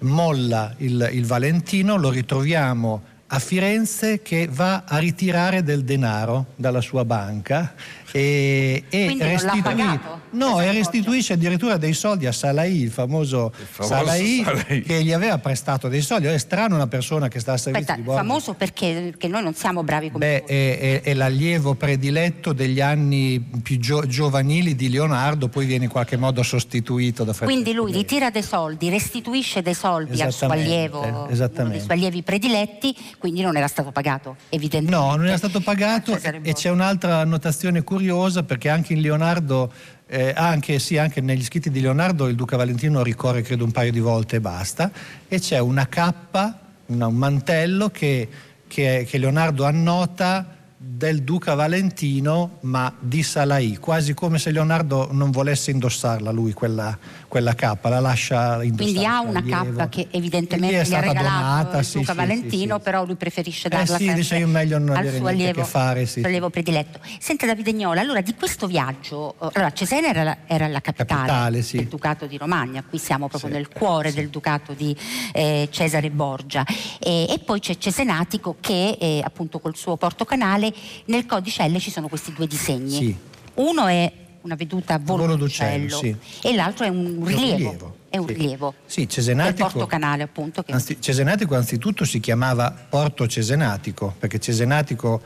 molla 0.00 0.74
il, 0.76 1.08
il 1.12 1.24
Valentino, 1.24 1.96
lo 1.96 2.10
ritroviamo 2.10 3.02
a 3.28 3.38
Firenze 3.38 4.20
che 4.20 4.46
va 4.50 4.84
a 4.86 4.98
ritirare 4.98 5.62
del 5.62 5.84
denaro 5.84 6.48
dalla 6.54 6.82
sua 6.82 7.06
banca 7.06 7.74
e, 8.12 8.84
e, 8.88 9.16
restituì, 9.18 9.98
no, 10.32 10.60
e 10.60 10.72
restituisce 10.72 11.34
addirittura 11.34 11.76
dei 11.76 11.92
soldi 11.92 12.26
a 12.26 12.32
Salai, 12.32 12.82
il 12.82 12.90
famoso, 12.90 13.52
il 13.58 13.66
famoso 13.66 13.94
Salai, 13.94 14.42
Salai, 14.44 14.82
che 14.82 15.02
gli 15.02 15.12
aveva 15.12 15.38
prestato 15.38 15.88
dei 15.88 16.02
soldi. 16.02 16.26
È 16.26 16.38
strano 16.38 16.74
una 16.74 16.86
persona 16.86 17.28
che 17.28 17.40
sta 17.40 17.54
a 17.54 17.56
servizio 17.56 17.92
Aspetta, 17.92 18.00
di 18.00 18.06
bordo. 18.06 18.20
famoso 18.20 18.54
perché, 18.54 19.08
perché, 19.10 19.28
noi 19.28 19.42
non 19.42 19.54
siamo 19.54 19.82
bravi 19.82 20.10
come 20.10 20.42
Beh, 20.44 20.44
è, 20.44 20.78
è, 20.78 21.00
è, 21.02 21.14
l'allievo 21.14 21.74
prediletto 21.74 22.52
degli 22.52 22.80
anni 22.80 23.40
più 23.62 23.78
gio- 23.78 24.06
giovanili 24.06 24.74
di 24.74 24.90
Leonardo, 24.90 25.48
poi 25.48 25.66
viene 25.66 25.84
in 25.84 25.90
qualche 25.90 26.16
modo 26.16 26.42
sostituito 26.42 27.24
da 27.24 27.32
Francesco. 27.32 27.60
Quindi 27.60 27.78
lui 27.78 27.92
ritira 27.92 28.30
dei 28.30 28.42
soldi, 28.42 28.88
restituisce 28.88 29.62
dei 29.62 29.74
soldi 29.74 30.20
al 30.22 30.32
suo 30.32 30.48
allievo, 30.48 31.00
uno 31.00 31.26
dei 31.28 31.80
suoi 31.80 31.96
allievi 31.96 32.22
prediletti, 32.22 32.94
quindi 33.18 33.42
non 33.42 33.56
era 33.56 33.68
stato 33.68 33.90
pagato, 33.90 34.36
evidentemente. 34.48 34.96
No, 34.96 35.16
non 35.16 35.26
era 35.26 35.36
stato 35.36 35.60
pagato 35.60 36.18
e 36.42 36.52
c'è 36.52 36.70
un'altra 36.70 37.18
annotazione 37.18 37.82
curiosa 37.82 38.42
perché 38.42 38.68
anche 38.68 38.92
in 38.92 39.00
Leonardo 39.00 39.72
eh, 40.10 40.32
anche, 40.34 40.78
sì, 40.78 40.96
anche 40.96 41.20
negli 41.20 41.44
scritti 41.44 41.70
di 41.70 41.80
Leonardo 41.80 42.28
il 42.28 42.34
Duca 42.34 42.56
Valentino 42.56 43.02
ricorre 43.02 43.42
credo 43.42 43.64
un 43.64 43.70
paio 43.70 43.92
di 43.92 44.00
volte 44.00 44.36
e 44.36 44.40
basta. 44.40 44.90
E 45.28 45.38
c'è 45.38 45.58
una 45.58 45.86
cappa, 45.86 46.58
una, 46.86 47.06
un 47.06 47.14
mantello 47.16 47.90
che, 47.90 48.28
che, 48.66 49.06
che 49.06 49.18
Leonardo 49.18 49.64
annota 49.64 50.56
del 50.80 51.22
Duca 51.22 51.54
Valentino 51.54 52.58
ma 52.60 52.94
di 52.98 53.22
Salai, 53.22 53.76
quasi 53.76 54.14
come 54.14 54.38
se 54.38 54.52
Leonardo 54.52 55.08
non 55.10 55.30
volesse 55.30 55.72
indossarla 55.72 56.30
lui 56.30 56.52
quella, 56.52 56.96
quella 57.28 57.54
cappa, 57.54 57.90
la 57.90 58.00
lascia 58.00 58.62
indossare. 58.64 58.90
Quindi 58.90 59.04
ha 59.04 59.20
una 59.20 59.42
cappa 59.44 59.88
che 59.88 60.08
evidentemente 60.10 60.88
gli 60.88 60.94
ha 60.94 61.00
regalato 61.00 61.82
sì, 61.82 61.98
Duca 61.98 62.12
sì, 62.12 62.18
Valentino, 62.18 62.76
sì, 62.76 62.82
però 62.82 63.04
lui 63.04 63.14
preferisce 63.14 63.68
darla 63.68 63.96
eh 63.96 63.98
sì, 63.98 64.14
dice 64.14 64.36
io 64.38 64.46
meglio 64.48 64.78
non 64.78 64.96
al 64.96 65.12
suo 65.12 65.26
allievo, 65.26 65.62
fare, 65.64 66.06
sì. 66.06 66.22
allievo 66.22 66.48
prediletto. 66.48 66.98
Senta 67.20 67.46
Davide 67.46 67.72
Gnola, 67.72 68.00
allora 68.00 68.22
di 68.22 68.34
questo 68.34 68.66
viaggio, 68.66 69.34
eh, 69.34 69.50
allora 69.52 69.72
Cesena 69.72 70.08
era 70.08 70.22
la, 70.22 70.36
era 70.46 70.66
la 70.68 70.80
capitale, 70.80 71.26
capitale 71.26 71.64
del 71.70 71.86
Ducato 71.86 72.26
di 72.26 72.36
Romagna, 72.38 72.82
qui 72.88 72.98
siamo 72.98 73.28
proprio 73.28 73.50
nel 73.50 73.68
cuore 73.68 74.12
del 74.12 74.28
Ducato 74.30 74.72
di 74.72 74.96
eh, 75.32 75.68
Cesare 75.70 76.10
Borgia 76.10 76.64
e, 76.98 77.26
e, 77.28 77.38
poi 77.44 77.60
c'è 77.60 77.76
Cesenatico 77.76 78.56
che 78.58 78.96
eh, 78.98 79.20
appunto 79.22 79.58
col 79.58 79.76
suo 79.76 79.96
portocanale 79.96 80.72
nel 81.06 81.26
codice 81.26 81.68
L 81.68 81.78
ci 81.78 81.90
sono 81.90 82.08
questi 82.08 82.32
due 82.32 82.46
disegni. 82.46 83.16
Uno 83.54 83.86
è 83.86 84.10
una 84.48 84.56
veduta 84.56 84.94
a 84.94 84.98
volo, 84.98 85.36
d'uccello, 85.36 85.98
sì. 85.98 86.16
e 86.42 86.54
l'altro 86.54 86.84
è 86.86 86.88
un 86.88 87.22
rilievo. 87.24 87.26
Un 87.26 87.34
rilievo. 87.34 87.96
È 88.08 88.16
un 88.16 88.26
sì. 88.26 88.32
rilievo. 88.32 88.74
Sì, 88.86 89.08
Cesenatico. 89.08 89.68
Porto 89.68 89.86
Canale, 89.86 90.22
appunto. 90.22 90.62
Che... 90.62 90.72
Anzi, 90.72 90.96
Cesenatico 91.00 91.54
anzitutto 91.54 92.04
si 92.04 92.20
chiamava 92.20 92.74
Porto 92.88 93.26
Cesenatico, 93.26 94.14
perché 94.18 94.38
Cesenatico 94.38 95.20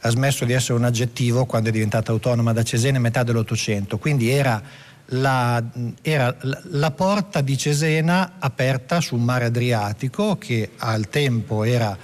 ha 0.00 0.08
smesso 0.10 0.44
di 0.44 0.52
essere 0.52 0.74
un 0.74 0.84
aggettivo 0.84 1.46
quando 1.46 1.70
è 1.70 1.72
diventata 1.72 2.12
autonoma 2.12 2.52
da 2.52 2.62
Cesena 2.62 2.98
a 2.98 3.00
metà 3.00 3.22
dell'Ottocento, 3.22 3.98
quindi 3.98 4.28
era 4.28 4.62
la, 5.10 5.62
era 6.02 6.36
la 6.70 6.90
porta 6.90 7.40
di 7.40 7.56
Cesena 7.56 8.34
aperta 8.38 9.00
sul 9.00 9.20
mare 9.20 9.46
Adriatico 9.46 10.36
che 10.36 10.72
al 10.76 11.08
tempo 11.08 11.64
era 11.64 11.96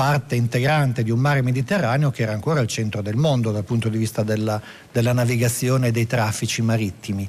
parte 0.00 0.34
integrante 0.34 1.02
di 1.02 1.10
un 1.10 1.18
mare 1.18 1.42
Mediterraneo 1.42 2.10
che 2.10 2.22
era 2.22 2.32
ancora 2.32 2.60
al 2.60 2.66
centro 2.66 3.02
del 3.02 3.16
mondo 3.16 3.52
dal 3.52 3.64
punto 3.64 3.90
di 3.90 3.98
vista 3.98 4.22
della, 4.22 4.58
della 4.90 5.12
navigazione 5.12 5.88
e 5.88 5.90
dei 5.90 6.06
traffici 6.06 6.62
marittimi. 6.62 7.28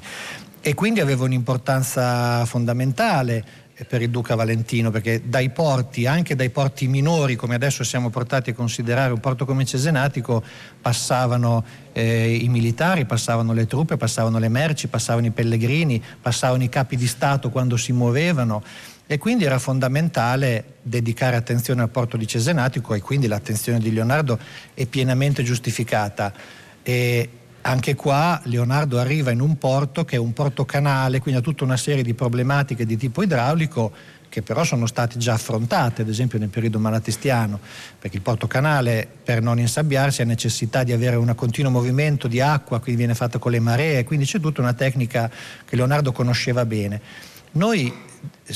E 0.58 0.72
quindi 0.72 1.00
aveva 1.00 1.24
un'importanza 1.24 2.46
fondamentale 2.46 3.44
per 3.86 4.00
il 4.00 4.08
Duca 4.08 4.36
Valentino, 4.36 4.90
perché 4.90 5.20
dai 5.22 5.50
porti, 5.50 6.06
anche 6.06 6.34
dai 6.34 6.48
porti 6.48 6.88
minori, 6.88 7.36
come 7.36 7.56
adesso 7.56 7.84
siamo 7.84 8.08
portati 8.08 8.50
a 8.50 8.54
considerare 8.54 9.12
un 9.12 9.20
porto 9.20 9.44
come 9.44 9.66
Cesenatico, 9.66 10.42
passavano 10.80 11.62
eh, 11.92 12.36
i 12.36 12.48
militari, 12.48 13.04
passavano 13.04 13.52
le 13.52 13.66
truppe, 13.66 13.98
passavano 13.98 14.38
le 14.38 14.48
merci, 14.48 14.88
passavano 14.88 15.26
i 15.26 15.30
pellegrini, 15.30 16.02
passavano 16.22 16.62
i 16.62 16.70
capi 16.70 16.96
di 16.96 17.06
Stato 17.06 17.50
quando 17.50 17.76
si 17.76 17.92
muovevano 17.92 18.62
e 19.12 19.18
quindi 19.18 19.44
era 19.44 19.58
fondamentale 19.58 20.76
dedicare 20.80 21.36
attenzione 21.36 21.82
al 21.82 21.90
porto 21.90 22.16
di 22.16 22.26
Cesenatico 22.26 22.94
e 22.94 23.00
quindi 23.00 23.26
l'attenzione 23.26 23.78
di 23.78 23.92
Leonardo 23.92 24.38
è 24.72 24.86
pienamente 24.86 25.42
giustificata. 25.42 26.32
E 26.82 27.28
anche 27.60 27.94
qua 27.94 28.40
Leonardo 28.44 28.98
arriva 28.98 29.30
in 29.30 29.40
un 29.40 29.58
porto 29.58 30.06
che 30.06 30.16
è 30.16 30.18
un 30.18 30.32
porto 30.32 30.64
canale, 30.64 31.20
quindi 31.20 31.40
ha 31.40 31.42
tutta 31.42 31.62
una 31.62 31.76
serie 31.76 32.02
di 32.02 32.14
problematiche 32.14 32.86
di 32.86 32.96
tipo 32.96 33.22
idraulico 33.22 33.92
che 34.30 34.40
però 34.40 34.64
sono 34.64 34.86
state 34.86 35.18
già 35.18 35.34
affrontate, 35.34 36.00
ad 36.00 36.08
esempio 36.08 36.38
nel 36.38 36.48
periodo 36.48 36.78
malatistiano, 36.78 37.60
perché 37.98 38.16
il 38.16 38.22
porto 38.22 38.46
canale 38.46 39.06
per 39.22 39.42
non 39.42 39.58
insabbiarsi 39.58 40.22
ha 40.22 40.24
necessità 40.24 40.84
di 40.84 40.92
avere 40.92 41.16
un 41.16 41.30
continuo 41.36 41.70
movimento 41.70 42.28
di 42.28 42.40
acqua, 42.40 42.80
quindi 42.80 42.96
viene 43.02 43.14
fatto 43.14 43.38
con 43.38 43.52
le 43.52 43.60
maree, 43.60 44.04
quindi 44.04 44.24
c'è 44.24 44.40
tutta 44.40 44.62
una 44.62 44.72
tecnica 44.72 45.30
che 45.66 45.76
Leonardo 45.76 46.12
conosceva 46.12 46.64
bene. 46.64 47.00
Noi 47.52 47.92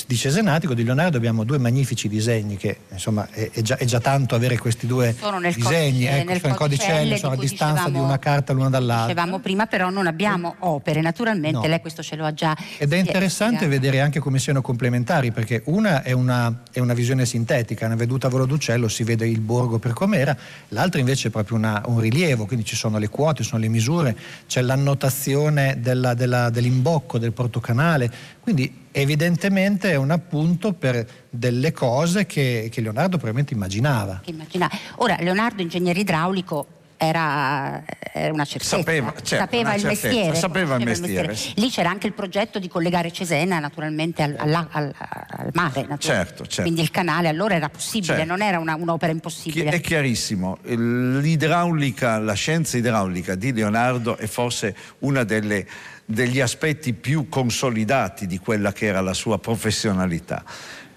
di 0.07 0.17
Cesenatico, 0.17 0.75
di 0.75 0.83
Leonardo 0.83 1.17
abbiamo 1.17 1.45
due 1.45 1.59
magnifici 1.59 2.09
disegni 2.09 2.57
che 2.57 2.79
insomma 2.91 3.29
è, 3.31 3.51
è, 3.53 3.63
già, 3.63 3.77
è 3.77 3.85
già, 3.85 4.01
tanto 4.01 4.35
avere 4.35 4.59
questi 4.59 4.87
due 4.87 5.15
disegni, 5.55 6.07
codice, 6.07 6.21
ecco, 6.21 6.39
sono 6.41 6.55
codicelle, 6.55 7.17
sono 7.17 7.33
a 7.35 7.37
distanza 7.37 7.73
dicevamo, 7.85 7.99
di 7.99 8.05
una 8.05 8.19
carta 8.19 8.53
l'una 8.53 8.69
dall'altra. 8.69 9.15
Dicevamo 9.15 9.39
prima 9.39 9.67
però 9.67 9.89
non 9.91 10.09
abbiamo 10.09 10.57
opere, 10.61 11.01
naturalmente 11.01 11.61
no. 11.61 11.67
lei 11.67 11.81
questo 11.81 12.03
ce 12.03 12.17
lo 12.17 12.25
ha 12.25 12.35
già 12.35 12.57
Ed 12.79 12.93
è 12.93 12.97
interessante 12.97 13.59
spiegato. 13.59 13.81
vedere 13.81 14.01
anche 14.01 14.19
come 14.19 14.41
siano 14.41 14.61
complementari 14.61 15.31
perché 15.31 15.63
una 15.67 16.03
è 16.03 16.11
una, 16.11 16.63
è 16.73 16.81
una, 16.81 16.95
visione 16.95 17.25
sintetica, 17.25 17.87
una 17.87 17.95
veduta 17.95 18.27
a 18.27 18.31
volo 18.31 18.45
d'uccello, 18.45 18.89
si 18.89 19.05
vede 19.05 19.29
il 19.29 19.41
borgo 19.41 19.79
per 19.79 19.93
com'era, 19.93 20.37
l'altra 20.69 20.99
invece 20.99 21.29
è 21.29 21.31
proprio 21.31 21.59
una, 21.59 21.81
un 21.87 22.01
rilievo, 22.01 22.47
quindi 22.47 22.65
ci 22.65 22.75
sono 22.75 22.99
le 22.99 23.09
quote, 23.09 23.45
sono 23.45 23.61
le 23.61 23.69
misure, 23.69 24.17
c'è 24.49 24.63
l'annotazione 24.63 25.79
della, 25.81 26.15
della, 26.15 26.51
dell'imbocco 26.51 27.19
del 27.19 27.33
portocanale, 27.33 28.11
quindi 28.41 28.85
evidentemente 28.93 29.76
è 29.85 29.95
un 29.97 30.11
appunto 30.11 30.73
per 30.73 31.07
delle 31.31 31.73
cose 31.73 32.27
che, 32.27 32.69
che 32.71 32.81
Leonardo 32.81 33.17
probabilmente 33.17 33.55
immaginava. 33.55 34.23
immaginava. 34.25 34.77
Ora, 34.97 35.17
Leonardo, 35.21 35.63
ingegnere 35.63 36.01
idraulico, 36.01 36.67
era, 36.97 37.83
era, 38.13 38.33
una 38.33 38.45
certezza, 38.45 38.79
sapeva, 38.79 39.13
certo, 39.23 39.37
sapeva, 39.37 39.69
una 39.69 39.75
il 39.75 39.81
certezza, 39.81 40.07
mestiere, 40.09 40.37
sapeva 40.37 40.77
il 40.77 40.85
mestiere. 40.85 41.29
mestiere. 41.29 41.61
Lì 41.61 41.71
c'era 41.71 41.91
anche 41.91 42.07
il 42.07 42.13
progetto 42.15 42.59
di 42.59 42.69
collegare 42.69 43.13
Cesena 43.13 43.59
naturalmente 43.59 44.23
al, 44.23 44.35
al, 44.39 44.67
al, 44.71 44.95
al 44.97 45.51
mare, 45.53 45.87
certo, 45.99 46.47
certo. 46.47 46.63
quindi 46.63 46.81
il 46.81 46.91
canale 46.91 47.29
allora 47.29 47.55
era 47.55 47.69
possibile, 47.69 48.17
certo. 48.17 48.31
non 48.31 48.43
era 48.43 48.59
una, 48.59 48.75
un'opera 48.75 49.13
impossibile. 49.13 49.71
È 49.71 49.81
chiarissimo, 49.81 50.59
l'idraulica, 50.63 52.19
la 52.19 52.35
scienza 52.35 52.77
idraulica 52.77 53.35
di 53.35 53.53
Leonardo 53.53 54.17
è 54.17 54.27
forse 54.27 54.75
una 55.01 55.25
delle 55.25 55.67
degli 56.07 56.41
aspetti 56.41 56.95
più 56.95 57.29
consolidati 57.29 58.27
di 58.27 58.39
quella 58.39 58.73
che 58.73 58.87
era 58.87 59.01
la 59.01 59.13
sua 59.13 59.39
professionalità. 59.39 60.45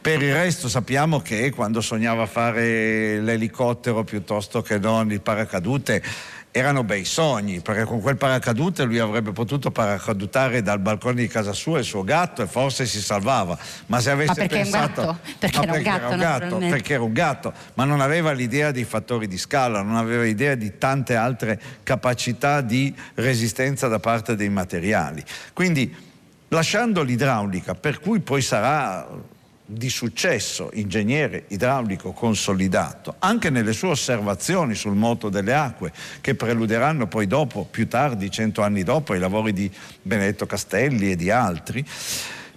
Per 0.02 0.22
il 0.22 0.32
resto 0.32 0.70
sappiamo 0.70 1.20
che 1.20 1.52
quando 1.52 1.82
sognava 1.82 2.26
fare 2.26 3.20
l'elicottero 3.20 4.06
piuttosto 4.06 4.62
che 4.62 4.80
non 4.80 5.12
il 5.12 5.20
paracadute 5.20 6.02
erano 6.52 6.84
bei 6.84 7.06
sogni, 7.06 7.62
perché 7.62 7.84
con 7.84 8.02
quel 8.02 8.18
paracadute 8.18 8.84
lui 8.84 8.98
avrebbe 9.00 9.32
potuto 9.32 9.70
paracadutare 9.72 10.62
dal 10.62 10.80
balcone 10.80 11.22
di 11.22 11.28
casa 11.28 11.54
sua 11.54 11.80
il 11.80 11.86
suo 11.86 12.04
gatto 12.04 12.42
e 12.42 12.48
forse 12.48 12.86
si 12.86 13.02
salvava. 13.02 13.58
Ma 13.88 14.00
se 14.00 14.10
avesse 14.12 14.30
ma 14.30 14.34
perché 14.34 14.56
pensato... 14.56 15.02
Un? 15.02 15.18
Perché, 15.38 15.58
no, 15.58 15.64
era, 15.64 15.78
un 15.78 15.84
gatto, 15.84 16.06
era 16.06 16.16
gatto 16.16 16.58
perché 16.58 16.94
era 16.94 17.04
un 17.04 17.14
gatto, 17.14 17.54
ma 17.76 17.84
non 17.86 18.02
aveva 18.02 18.32
l'idea 18.32 18.72
dei 18.72 18.84
fattori 18.84 19.28
di 19.28 19.38
scala, 19.38 19.82
non 19.82 19.96
aveva 19.96 20.26
idea 20.26 20.56
di 20.56 20.78
tante 20.78 21.16
altre 21.16 21.62
capacità 21.84 22.62
di 22.62 22.94
resistenza 23.16 23.88
da 23.88 24.00
parte 24.00 24.36
dei 24.36 24.50
materiali. 24.50 25.24
Quindi 25.54 25.96
lasciando 26.48 27.04
l'idraulica, 27.04 27.76
per 27.76 28.00
cui 28.00 28.22
poi 28.22 28.42
sarà 28.42 29.08
di 29.72 29.90
successo, 29.90 30.72
ingegnere 30.74 31.44
idraulico 31.50 32.12
consolidato, 32.12 33.16
anche 33.20 33.52
nelle 33.52 33.74
sue 33.74 33.90
osservazioni 33.90 34.74
sul 34.74 34.96
moto 34.96 35.30
delle 35.30 35.54
acque, 35.54 35.94
che 36.22 36.34
preluderanno 36.34 37.06
poi 37.06 37.28
dopo, 37.28 37.68
più 37.70 37.88
tardi, 37.88 38.32
cento 38.32 38.64
anni 38.64 38.82
dopo, 38.82 39.14
i 39.14 39.20
lavori 39.20 39.54
di 39.54 39.72
Benedetto 40.02 40.48
Castelli 40.48 41.12
e 41.12 41.16
di 41.16 41.30
altri. 41.30 41.86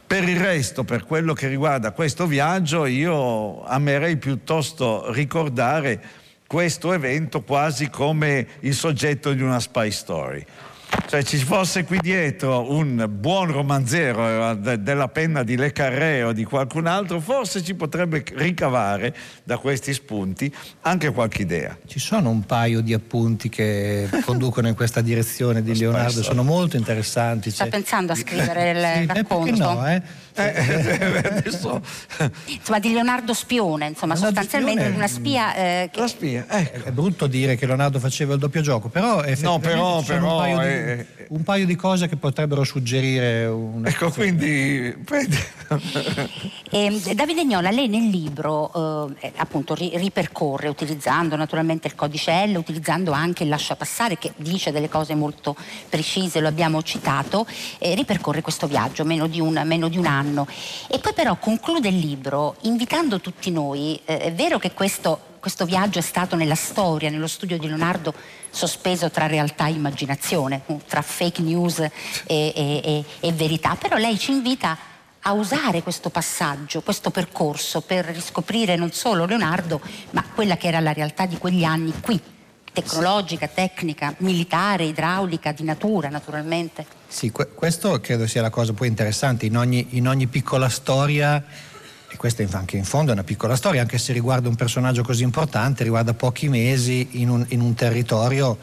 Per 0.07 0.27
il 0.27 0.41
resto, 0.41 0.85
per 0.85 1.05
quello 1.05 1.35
che 1.35 1.49
riguarda 1.49 1.91
questo 1.91 2.27
viaggio, 2.27 2.87
io 2.87 3.63
amerei 3.65 4.17
piuttosto 4.17 5.13
ricordare 5.13 6.01
questo 6.47 6.95
evento 6.95 7.43
quasi 7.43 7.91
come 7.91 8.47
il 8.61 8.75
soggetto 8.75 9.35
di 9.35 9.43
una 9.43 9.61
spy 9.61 9.91
story 9.91 10.47
Cioè 11.13 11.23
ci 11.25 11.37
fosse 11.37 11.85
qui 11.85 11.99
dietro 12.01 12.73
un 12.73 13.07
buon 13.07 13.53
romanzero 13.53 14.53
eh, 14.53 14.79
della 14.79 15.09
penna 15.09 15.43
di 15.43 15.57
Le 15.57 15.71
Carré 15.71 16.23
o 16.23 16.33
di 16.33 16.45
qualcun 16.45 16.87
altro, 16.87 17.21
forse 17.21 17.63
ci 17.63 17.75
potrebbe 17.75 18.25
ricavare 18.33 19.15
da 19.45 19.59
questi 19.59 19.93
spunti 19.93 20.51
anche 20.81 21.11
qualche 21.11 21.43
idea. 21.43 21.77
Ci 21.87 21.99
sono 21.99 22.31
un 22.31 22.47
paio 22.47 22.81
di 22.81 22.95
appunti 22.95 23.51
che 23.51 24.09
conducono 24.25 24.69
in 24.69 24.75
questa 24.75 25.03
direzione 25.03 25.63
di 25.63 25.77
Leonardo, 25.77 26.23
sono 26.23 26.43
molto 26.43 26.79
interessanti. 26.79 27.51
Sta 27.51 27.67
pensando 27.67 28.13
a 28.13 28.17
scrivere 28.17 28.71
il 28.71 29.01
sì, 29.01 29.07
racconto? 29.15 29.73
no, 29.73 29.87
eh? 29.87 30.03
Eh, 30.35 31.19
adesso... 31.25 31.83
insomma 32.47 32.79
di 32.79 32.93
Leonardo 32.93 33.35
Spione 33.35 33.89
insomma 33.89 34.15
Leonardo 34.15 34.41
sostanzialmente 34.41 34.81
Spione, 34.81 34.97
una 34.97 35.07
spia 35.07 35.55
eh, 35.55 35.91
che... 35.93 36.01
la 36.01 36.09
spia 36.09 36.47
ecco. 36.49 36.89
è 36.89 36.91
brutto 36.91 37.27
dire 37.27 37.55
che 37.57 37.67
Leonardo 37.67 37.99
faceva 37.99 38.33
il 38.33 38.39
doppio 38.39 38.63
gioco 38.63 38.89
però 38.89 39.23
no 39.41 39.59
però, 39.59 40.01
però 40.01 40.33
un, 40.33 40.39
paio 40.39 40.61
è... 40.61 40.82
un, 41.29 41.43
paio 41.43 41.67
di, 41.67 41.77
cose 41.77 42.09
che 42.09 42.17
potrebbero 42.17 42.65
suggerire 42.65 43.47
una 43.47 43.89
ecco 43.89 44.11
quindi 44.11 44.95
eh, 46.71 47.01
Davide 47.15 47.45
Gnola 47.45 47.71
lei 47.71 47.89
nel 47.89 48.09
libro 48.09 49.15
eh, 49.21 49.33
appunto 49.37 49.75
ri, 49.75 49.93
ripercorre 49.95 50.69
utilizzando 50.69 51.37
naturalmente 51.37 51.89
il 51.89 51.95
codice 51.95 52.47
L 52.47 52.57
utilizzando 52.57 53.13
anche 53.13 53.43
il 53.43 53.49
lascia 53.49 53.77
passare 53.77 54.19
che 54.19 54.33
dice 54.37 54.73
delle 54.73 54.89
cose 54.89 55.15
molto 55.15 55.57
precise 55.89 56.41
lo 56.41 56.49
abbiamo 56.49 56.83
citato 56.83 57.47
ripercorre 57.79 58.41
questo 58.41 58.67
viaggio 58.67 59.05
meno 59.05 59.27
di 59.27 59.41
un, 59.41 59.61
meno 59.65 59.89
di 59.89 59.99
un 59.99 60.07
anno 60.07 60.21
anno. 60.23 60.47
E 60.89 60.99
poi 60.99 61.13
però 61.13 61.37
conclude 61.37 61.89
il 61.89 61.99
libro 61.99 62.57
invitando 62.63 63.21
tutti 63.21 63.51
noi, 63.51 64.01
eh, 64.05 64.19
è 64.19 64.33
vero 64.33 64.59
che 64.59 64.73
questo, 64.73 65.21
questo 65.43 65.65
viaggio 65.65 65.99
è 65.99 66.03
stato 66.03 66.37
nella 66.37 66.55
storia, 66.55 67.11
nello 67.11 67.27
studio 67.27 67.59
di 67.59 67.67
Leonardo, 67.67 68.15
sospeso 68.49 69.11
tra 69.11 69.27
realtà 69.27 69.67
e 69.67 69.73
immaginazione, 69.73 70.61
tra 70.87 71.03
fake 71.03 71.43
news 71.43 71.81
e, 71.81 71.91
e, 72.27 72.53
e, 72.55 73.05
e 73.19 73.33
verità, 73.33 73.75
però 73.75 73.97
lei 73.97 74.17
ci 74.21 74.31
invita 74.31 74.79
a 75.23 75.33
usare 75.33 75.83
questo 75.83 76.11
passaggio, 76.11 76.83
questo 76.83 77.11
percorso 77.11 77.81
per 77.81 78.05
riscoprire 78.05 78.77
non 78.77 78.93
solo 78.93 79.25
Leonardo, 79.25 79.81
ma 80.11 80.25
quella 80.33 80.57
che 80.57 80.69
era 80.69 80.79
la 80.79 80.93
realtà 80.93 81.27
di 81.27 81.37
quegli 81.39 81.65
anni 81.65 81.93
qui, 82.01 82.21
tecnologica, 82.73 83.49
tecnica, 83.49 84.15
militare, 84.19 84.85
idraulica, 84.85 85.51
di 85.51 85.65
natura 85.65 86.09
naturalmente. 86.09 86.87
Sì, 87.09 87.33
questo 87.33 88.01
credo 88.01 88.29
sia 88.29 88.43
la 88.43 88.51
cosa 88.51 88.73
poi 88.75 88.87
interessante, 88.87 89.47
in 89.47 89.57
ogni, 89.57 89.89
in 89.91 90.07
ogni 90.07 90.29
piccola 90.29 90.69
storia 90.69 91.45
e 92.13 92.17
questa 92.17 92.45
anche 92.53 92.77
in 92.77 92.85
fondo 92.85 93.11
è 93.11 93.15
una 93.15 93.25
piccola 93.25 93.57
storia, 93.57 93.81
anche 93.81 93.97
se 93.97 94.13
riguarda 94.13 94.47
un 94.47 94.55
personaggio 94.55 95.03
così 95.03 95.23
importante, 95.23 95.83
riguarda 95.83 96.13
pochi 96.13 96.51
mesi 96.51 97.09
in 97.13 97.31
un, 97.31 97.43
in 97.49 97.63
un 97.63 97.73
territorio 97.73 98.59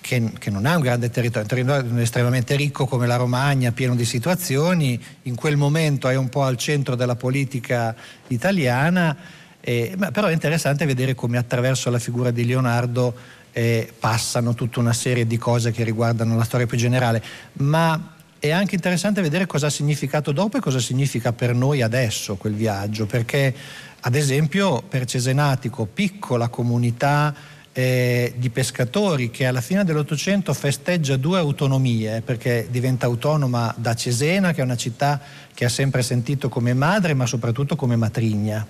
che, 0.00 0.30
che, 0.38 0.50
non 0.50 0.68
è 0.68 0.74
un 0.76 0.82
grande 0.82 1.10
territorio, 1.10 1.40
è 1.40 1.42
un 1.42 1.48
territorio 1.48 2.00
estremamente 2.00 2.54
ricco 2.54 2.86
come 2.86 3.08
la 3.08 3.16
Romagna, 3.16 3.72
pieno 3.72 3.96
di 3.96 4.04
situazioni, 4.04 5.02
in 5.22 5.34
quel 5.34 5.56
momento 5.56 6.08
è 6.08 6.14
un 6.14 6.28
po' 6.28 6.44
al 6.44 6.56
centro 6.56 6.94
della 6.94 7.16
politica 7.16 7.92
italiana, 8.28 9.16
eh, 9.60 9.96
però 10.12 10.28
è 10.28 10.32
interessante 10.32 10.86
vedere 10.86 11.16
come 11.16 11.38
attraverso 11.38 11.90
la 11.90 11.98
figura 11.98 12.30
di 12.30 12.46
Leonardo 12.46 13.14
eh, 13.50 13.92
passano 13.98 14.54
tutta 14.54 14.78
una 14.78 14.92
serie 14.92 15.26
di 15.26 15.38
cose 15.38 15.72
che 15.72 15.82
riguardano 15.82 16.36
la 16.36 16.44
storia 16.44 16.66
più 16.66 16.78
generale, 16.78 17.20
ma 17.54 18.11
è 18.42 18.50
anche 18.50 18.74
interessante 18.74 19.22
vedere 19.22 19.46
cosa 19.46 19.68
ha 19.68 19.70
significato 19.70 20.32
dopo 20.32 20.56
e 20.56 20.60
cosa 20.60 20.80
significa 20.80 21.32
per 21.32 21.54
noi 21.54 21.80
adesso 21.80 22.34
quel 22.34 22.54
viaggio, 22.54 23.06
perché 23.06 23.54
ad 24.00 24.16
esempio 24.16 24.82
per 24.82 25.04
Cesenatico, 25.04 25.86
piccola 25.86 26.48
comunità 26.48 27.32
eh, 27.72 28.34
di 28.36 28.50
pescatori 28.50 29.30
che 29.30 29.46
alla 29.46 29.60
fine 29.60 29.84
dell'Ottocento 29.84 30.52
festeggia 30.54 31.16
due 31.16 31.38
autonomie 31.38 32.20
perché 32.20 32.66
diventa 32.68 33.06
autonoma 33.06 33.72
da 33.78 33.94
Cesena 33.94 34.52
che 34.52 34.60
è 34.60 34.64
una 34.64 34.76
città 34.76 35.20
che 35.54 35.64
ha 35.64 35.68
sempre 35.68 36.02
sentito 36.02 36.48
come 36.48 36.74
madre 36.74 37.14
ma 37.14 37.26
soprattutto 37.26 37.76
come 37.76 37.94
matrigna 37.94 38.66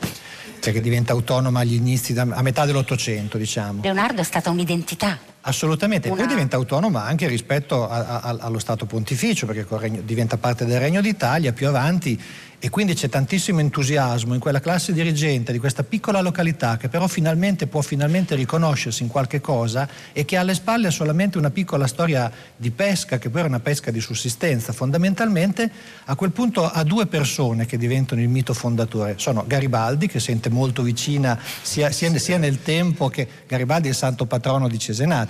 cioè 0.60 0.74
che 0.74 0.82
diventa 0.82 1.14
autonoma 1.14 1.60
agli 1.60 1.74
inizi, 1.74 2.12
a 2.16 2.42
metà 2.42 2.66
dell'Ottocento 2.66 3.38
diciamo. 3.38 3.80
Leonardo 3.82 4.20
è 4.20 4.24
stata 4.24 4.50
un'identità. 4.50 5.31
Assolutamente, 5.42 6.08
Una... 6.08 6.18
poi 6.18 6.26
diventa 6.26 6.56
autonoma 6.56 7.04
anche 7.04 7.26
rispetto 7.26 7.88
a, 7.88 8.20
a, 8.20 8.36
allo 8.40 8.58
Stato 8.58 8.86
Pontificio, 8.86 9.46
perché 9.46 9.66
diventa 10.04 10.36
parte 10.36 10.64
del 10.64 10.78
Regno 10.78 11.00
d'Italia 11.00 11.52
più 11.52 11.66
avanti 11.68 12.20
e 12.64 12.70
quindi 12.70 12.94
c'è 12.94 13.08
tantissimo 13.08 13.58
entusiasmo 13.58 14.34
in 14.34 14.38
quella 14.38 14.60
classe 14.60 14.92
dirigente 14.92 15.50
di 15.50 15.58
questa 15.58 15.82
piccola 15.82 16.20
località 16.20 16.76
che 16.76 16.88
però 16.88 17.08
finalmente 17.08 17.66
può 17.66 17.80
finalmente 17.80 18.36
riconoscersi 18.36 19.02
in 19.02 19.08
qualche 19.08 19.40
cosa 19.40 19.88
e 20.12 20.24
che 20.24 20.36
alle 20.36 20.54
spalle 20.54 20.86
ha 20.86 20.92
solamente 20.92 21.38
una 21.38 21.50
piccola 21.50 21.88
storia 21.88 22.30
di 22.56 22.70
pesca 22.70 23.18
che 23.18 23.30
poi 23.30 23.40
era 23.40 23.48
una 23.48 23.58
pesca 23.58 23.90
di 23.90 24.00
sussistenza. 24.00 24.72
Fondamentalmente 24.72 25.68
a 26.04 26.14
quel 26.14 26.30
punto 26.30 26.64
ha 26.64 26.84
due 26.84 27.06
persone 27.06 27.66
che 27.66 27.76
diventano 27.76 28.20
il 28.20 28.28
mito 28.28 28.54
fondatore. 28.54 29.14
Sono 29.16 29.42
Garibaldi 29.44 30.06
che 30.06 30.20
sente 30.20 30.48
molto 30.48 30.82
vicina 30.82 31.36
sia, 31.62 31.90
sia, 31.90 32.16
sia 32.16 32.38
nel 32.38 32.62
tempo 32.62 33.08
che 33.08 33.26
Garibaldi 33.48 33.88
è 33.88 33.90
il 33.90 33.96
santo 33.96 34.26
patrono 34.26 34.68
di 34.68 34.78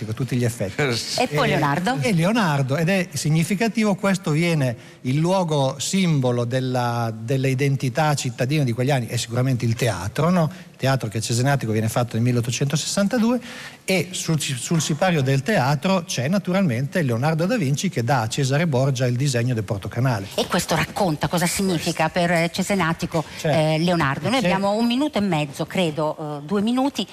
Cesenatico 0.03 0.11
a 0.11 0.15
tutti 0.15 0.37
gli 0.37 0.45
effetti 0.45 0.83
e 1.21 1.29
poi 1.29 1.49
Leonardo 1.49 1.97
e 2.01 2.13
Leonardo 2.13 2.77
ed 2.77 2.89
è 2.89 3.09
significativo 3.13 3.95
questo 3.95 4.31
viene 4.31 4.77
il 5.03 5.17
luogo 5.17 5.77
simbolo 5.79 6.45
della 6.45 7.13
delle 7.17 7.49
identità 7.49 8.15
cittadine 8.15 8.65
di 8.65 8.73
quegli 8.73 8.91
anni 8.91 9.07
è 9.07 9.17
sicuramente 9.17 9.65
il 9.65 9.75
teatro, 9.75 10.31
no? 10.31 10.51
il 10.71 10.77
teatro 10.77 11.09
che 11.09 11.19
a 11.19 11.21
Cesenatico 11.21 11.73
viene 11.73 11.89
fatto 11.89 12.15
nel 12.15 12.25
1862 12.25 13.41
e 13.85 14.09
sul, 14.11 14.41
sul, 14.41 14.81
sipario 14.81 15.23
del 15.23 15.43
teatro 15.43 16.05
c'è 16.05 16.29
naturalmente 16.29 17.03
Leonardo 17.03 17.47
da 17.47 17.57
Vinci 17.57 17.89
che 17.89 18.03
dà 18.03 18.23
a 18.23 18.29
Cesare 18.29 18.67
Borgia 18.67 19.07
il 19.07 19.17
disegno 19.17 19.55
del 19.55 19.65
portocanale. 19.65 20.29
E 20.35 20.47
questo 20.47 20.75
racconta 20.75 21.29
cosa 21.29 21.47
significa 21.47 22.09
per 22.09 22.51
Cesenatico 22.51 23.25
eh, 23.43 23.79
Leonardo. 23.79 24.29
Noi 24.29 24.39
abbiamo 24.39 24.73
un 24.73 24.87
minuto 24.87 25.19
e 25.19 25.21
mezzo, 25.21 25.67
credo, 25.67 26.41
eh, 26.41 26.47
due 26.47 26.63
minuti 26.63 27.07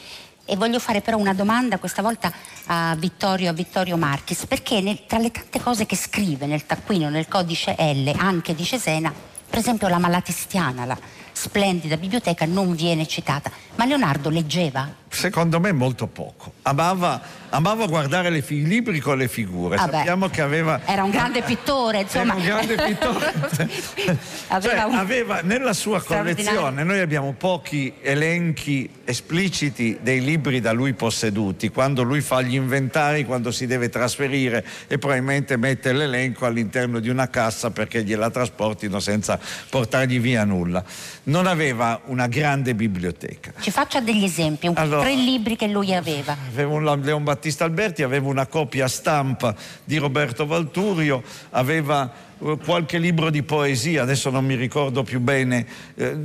e 0.49 0.55
voglio 0.55 0.79
fare 0.79 1.01
però 1.01 1.17
una 1.17 1.33
domanda 1.33 1.77
questa 1.77 2.01
volta 2.01 2.31
a 2.65 2.95
Vittorio, 2.97 3.51
a 3.51 3.53
Vittorio 3.53 3.97
Marchis, 3.97 4.47
perché 4.47 4.81
nel, 4.81 5.05
tra 5.05 5.19
le 5.19 5.29
tante 5.31 5.61
cose 5.61 5.85
che 5.85 5.95
scrive 5.95 6.47
nel 6.47 6.65
taccuino, 6.65 7.09
nel 7.09 7.27
codice 7.27 7.75
L, 7.77 8.11
anche 8.17 8.55
di 8.55 8.63
Cesena, 8.63 9.13
per 9.49 9.59
esempio 9.59 9.87
la 9.87 9.99
Malatistiana, 9.99 10.85
la 10.85 10.97
splendida 11.39 11.95
biblioteca, 11.95 12.45
non 12.45 12.75
viene 12.75 13.07
citata. 13.07 13.49
Ma 13.75 13.85
Leonardo 13.85 14.29
leggeva? 14.29 14.93
Secondo 15.07 15.59
me 15.59 15.71
molto 15.71 16.05
poco. 16.05 16.53
Amava, 16.63 17.19
amava 17.49 17.87
guardare 17.87 18.29
le, 18.29 18.43
i 18.45 18.63
libri 18.63 18.99
con 18.99 19.17
le 19.17 19.27
figure. 19.27 19.77
Ah 19.77 19.89
Sappiamo 19.89 20.27
beh, 20.27 20.35
che 20.35 20.41
aveva. 20.41 20.81
Era 20.85 21.03
un 21.03 21.09
grande 21.09 21.41
pittore, 21.41 22.01
insomma. 22.01 22.35
Era 22.35 22.55
un 22.57 22.65
grande 22.65 22.75
pittore. 22.75 23.33
aveva, 24.47 24.75
cioè, 24.75 24.83
un... 24.83 24.95
aveva, 24.95 25.39
nella 25.41 25.73
sua 25.73 26.01
collezione, 26.01 26.83
noi 26.83 26.99
abbiamo 26.99 27.33
pochi 27.33 27.93
elenchi 28.01 28.89
espliciti 29.05 29.97
dei 30.01 30.21
libri 30.21 30.59
da 30.59 30.73
lui 30.73 30.93
posseduti, 30.93 31.69
quando 31.69 32.03
lui 32.03 32.21
fa 32.21 32.41
gli 32.41 32.55
inventari, 32.55 33.25
quando 33.25 33.51
si 33.51 33.65
deve 33.65 33.89
trasferire 33.89 34.63
e 34.87 34.97
probabilmente 34.99 35.57
mette 35.57 35.93
l'elenco 35.93 36.45
all'interno 36.45 36.99
di 36.99 37.09
una 37.09 37.29
cassa 37.29 37.71
perché 37.71 38.03
gliela 38.03 38.29
trasportino 38.29 38.99
senza 38.99 39.39
portargli 39.69 40.19
via 40.19 40.43
nulla. 40.43 40.83
Non 41.29 41.45
aveva 41.45 42.01
una 42.05 42.25
grande 42.27 42.73
biblioteca. 42.73 43.53
Ci 43.59 43.69
faccia 43.69 43.99
degli 43.99 44.23
esempi, 44.23 44.67
un 44.67 44.73
allora, 44.75 45.01
tre 45.01 45.15
libri 45.15 45.55
che 45.55 45.67
lui 45.67 45.93
aveva. 45.93 46.35
Aveva 46.47 46.73
un 46.73 47.01
Leon 47.01 47.23
Battista 47.23 47.65
Alberti, 47.65 48.01
aveva 48.01 48.27
una 48.27 48.47
copia 48.47 48.87
stampa 48.87 49.55
di 49.83 49.97
Roberto 49.97 50.47
Valturio, 50.47 51.21
aveva 51.51 52.11
eh, 52.39 52.57
qualche 52.65 52.97
libro 52.97 53.29
di 53.29 53.43
poesia, 53.43 54.01
adesso 54.01 54.31
non 54.31 54.43
mi 54.43 54.55
ricordo 54.55 55.03
più 55.03 55.19
bene, 55.19 55.67
eh, 55.95 56.17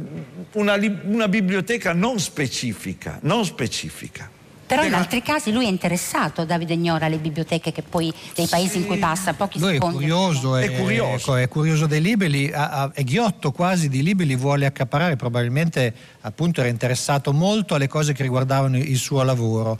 una, 0.53 0.79
una 1.05 1.29
biblioteca 1.29 1.93
non 1.93 2.19
specifica, 2.19 3.19
non 3.23 3.45
specifica. 3.45 4.31
Però 4.67 4.85
in 4.85 4.95
altri 4.95 5.23
casi 5.23 5.53
lui 5.53 5.67
è 5.67 5.69
interessato, 5.69 6.45
Davide 6.45 6.77
Gnora, 6.77 7.07
alle 7.07 7.19
biblioteche 7.19 7.73
che 7.73 7.83
poi 7.83 8.13
dei 8.35 8.47
paesi 8.47 8.71
sì. 8.71 8.79
in 8.79 8.87
cui 8.87 8.99
passa, 8.99 9.35
pochi 9.35 9.59
lui 9.59 9.75
secondi. 9.75 9.97
È 9.97 9.99
curioso, 9.99 10.57
è, 10.57 10.65
è, 10.69 10.81
curioso. 10.81 11.15
Ecco, 11.15 11.37
è 11.37 11.49
curioso 11.49 11.87
dei 11.87 12.01
libri, 12.01 12.47
è 12.47 13.03
ghiotto 13.03 13.53
quasi 13.53 13.89
di 13.89 14.03
libri, 14.03 14.27
li 14.27 14.37
vuole 14.37 14.67
accaparare, 14.67 15.17
probabilmente 15.17 15.93
appunto 16.23 16.61
era 16.61 16.69
interessato 16.69 17.33
molto 17.33 17.75
alle 17.75 17.89
cose 17.89 18.13
che 18.13 18.23
riguardavano 18.23 18.79
il 18.79 18.97
suo 18.97 19.23
lavoro. 19.23 19.79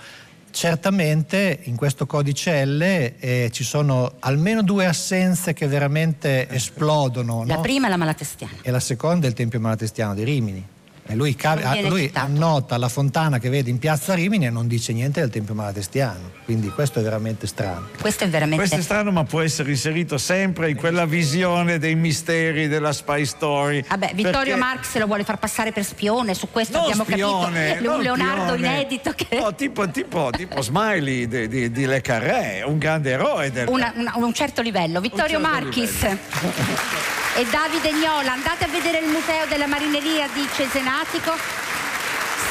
Certamente 0.51 1.61
in 1.65 1.75
questo 1.75 2.07
codice 2.07 2.65
L 2.65 2.81
eh, 2.81 3.49
ci 3.51 3.65
sono 3.65 4.13
almeno 4.21 4.63
due 4.63 4.87
assenze 4.87 5.53
che 5.53 5.67
veramente 5.67 6.49
esplodono. 6.49 7.45
La 7.45 7.57
no? 7.57 7.61
prima 7.61 7.89
è 7.89 7.91
la 7.91 7.97
Malatestiana. 7.97 8.59
E 8.63 8.71
la 8.71 8.79
seconda 8.79 9.27
è 9.27 9.29
il 9.29 9.35
Tempio 9.35 9.59
Malatestiano 9.59 10.15
di 10.15 10.23
Rimini 10.23 10.73
Lui, 11.13 11.37
lui 11.83 12.11
annota 12.15 12.79
la 12.79 12.89
fontana 12.89 13.39
che 13.39 13.51
vede 13.51 13.69
in 13.69 13.79
piazza 13.79 14.15
Rimini 14.15 14.47
e 14.47 14.51
non 14.51 14.67
dice 14.67 14.93
niente 14.95 15.21
del 15.21 15.29
Tempio 15.29 15.55
Malatestiano. 15.55 16.33
Quindi 16.45 16.69
questo 16.71 17.01
è 17.01 17.03
veramente 17.03 17.47
strano. 17.47 17.89
Questo 18.01 18.25
è 18.25 18.29
veramente 18.29 18.57
questo 18.57 18.77
è 18.77 18.83
strano, 18.83 19.11
ma 19.11 19.25
può 19.25 19.41
essere 19.41 19.71
inserito 19.71 20.17
sempre 20.17 20.71
in 20.71 20.77
quella 20.77 21.05
visione 21.05 21.79
dei 21.79 21.95
misteri 21.95 22.69
della 22.69 22.93
spy 22.93 23.27
story. 23.27 23.85
Vabbè, 23.87 24.13
Vittorio 24.15 24.57
perché... 24.57 24.57
Marx 24.57 24.97
lo 24.97 25.07
vuole 25.07 25.25
far 25.25 25.39
passare 25.39 25.73
per 25.73 25.85
spione, 25.85 26.33
su 26.33 26.49
questo 26.51 26.79
non 26.79 26.91
abbiamo 26.91 27.05
spione, 27.05 27.73
capito. 27.75 27.93
Un 27.93 28.01
Leonardo 28.01 28.55
spione. 28.55 28.67
inedito 28.67 29.13
che. 29.13 29.39
Oh, 29.41 29.55
tipo, 29.55 29.89
tipo, 29.91 30.31
tipo 30.31 30.63
Smiley 30.63 31.29
di, 31.29 31.49
di, 31.49 31.71
di, 31.71 31.87
Le 31.87 32.01
Carré, 32.01 32.63
un 32.67 32.79
grande 32.79 33.11
eroe 33.11 33.51
del. 33.53 33.69
Una, 33.69 33.93
una, 33.95 34.13
un 34.17 34.33
certo 34.33 34.63
livello. 34.63 35.01
Vittorio 35.01 35.39
certo 35.39 35.49
Marchis. 35.49 36.01
Livello. 36.01 37.24
E 37.37 37.45
Davide 37.47 37.93
Gnola. 37.93 38.33
Andate 38.33 38.65
a 38.65 38.69
vedere 38.69 38.99
il 38.99 39.09
museo 39.09 39.47
della 39.47 39.67
marineria 39.67 40.29
di 40.33 40.47
Cesenatico. 40.55 41.33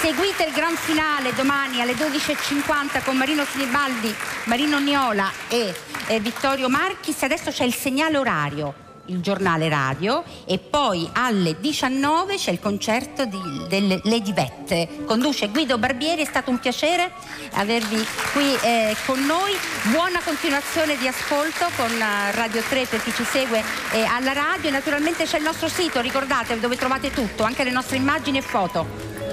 Seguite 0.01 0.43
il 0.43 0.53
gran 0.53 0.75
finale 0.75 1.33
domani 1.33 1.81
alle 1.81 1.93
12.50 1.93 3.03
con 3.03 3.15
Marino 3.15 3.45
Sinibaldi, 3.45 4.13
Marino 4.45 4.79
Gnola 4.79 5.31
e, 5.47 5.73
e 6.07 6.19
Vittorio 6.19 6.67
Marchis. 6.67 7.23
Adesso 7.23 7.51
c'è 7.51 7.63
il 7.63 7.73
segnale 7.73 8.17
orario 8.17 8.82
il 9.05 9.21
giornale 9.21 9.69
radio 9.69 10.23
e 10.45 10.59
poi 10.59 11.09
alle 11.13 11.59
19 11.59 12.35
c'è 12.35 12.51
il 12.51 12.59
concerto 12.59 13.25
di, 13.25 13.39
delle 13.67 13.99
Lady 14.03 14.33
Vette. 14.33 15.03
Conduce 15.05 15.49
Guido 15.49 15.77
Barbieri, 15.77 16.21
è 16.21 16.25
stato 16.25 16.49
un 16.49 16.59
piacere 16.59 17.11
avervi 17.53 18.05
qui 18.31 18.55
eh, 18.61 18.95
con 19.05 19.23
noi. 19.25 19.53
Buona 19.91 20.21
continuazione 20.23 20.97
di 20.97 21.07
ascolto 21.07 21.65
con 21.75 21.91
eh, 21.91 22.31
Radio 22.31 22.61
3 22.61 22.85
per 22.85 23.03
chi 23.03 23.13
ci 23.13 23.23
segue 23.23 23.63
eh, 23.91 24.03
alla 24.03 24.33
radio 24.33 24.69
e 24.69 24.71
naturalmente 24.71 25.25
c'è 25.25 25.37
il 25.37 25.43
nostro 25.43 25.67
sito, 25.67 25.99
ricordate 26.01 26.59
dove 26.59 26.75
trovate 26.75 27.11
tutto, 27.11 27.43
anche 27.43 27.63
le 27.63 27.71
nostre 27.71 27.97
immagini 27.97 28.37
e 28.37 28.41
foto. 28.41 29.32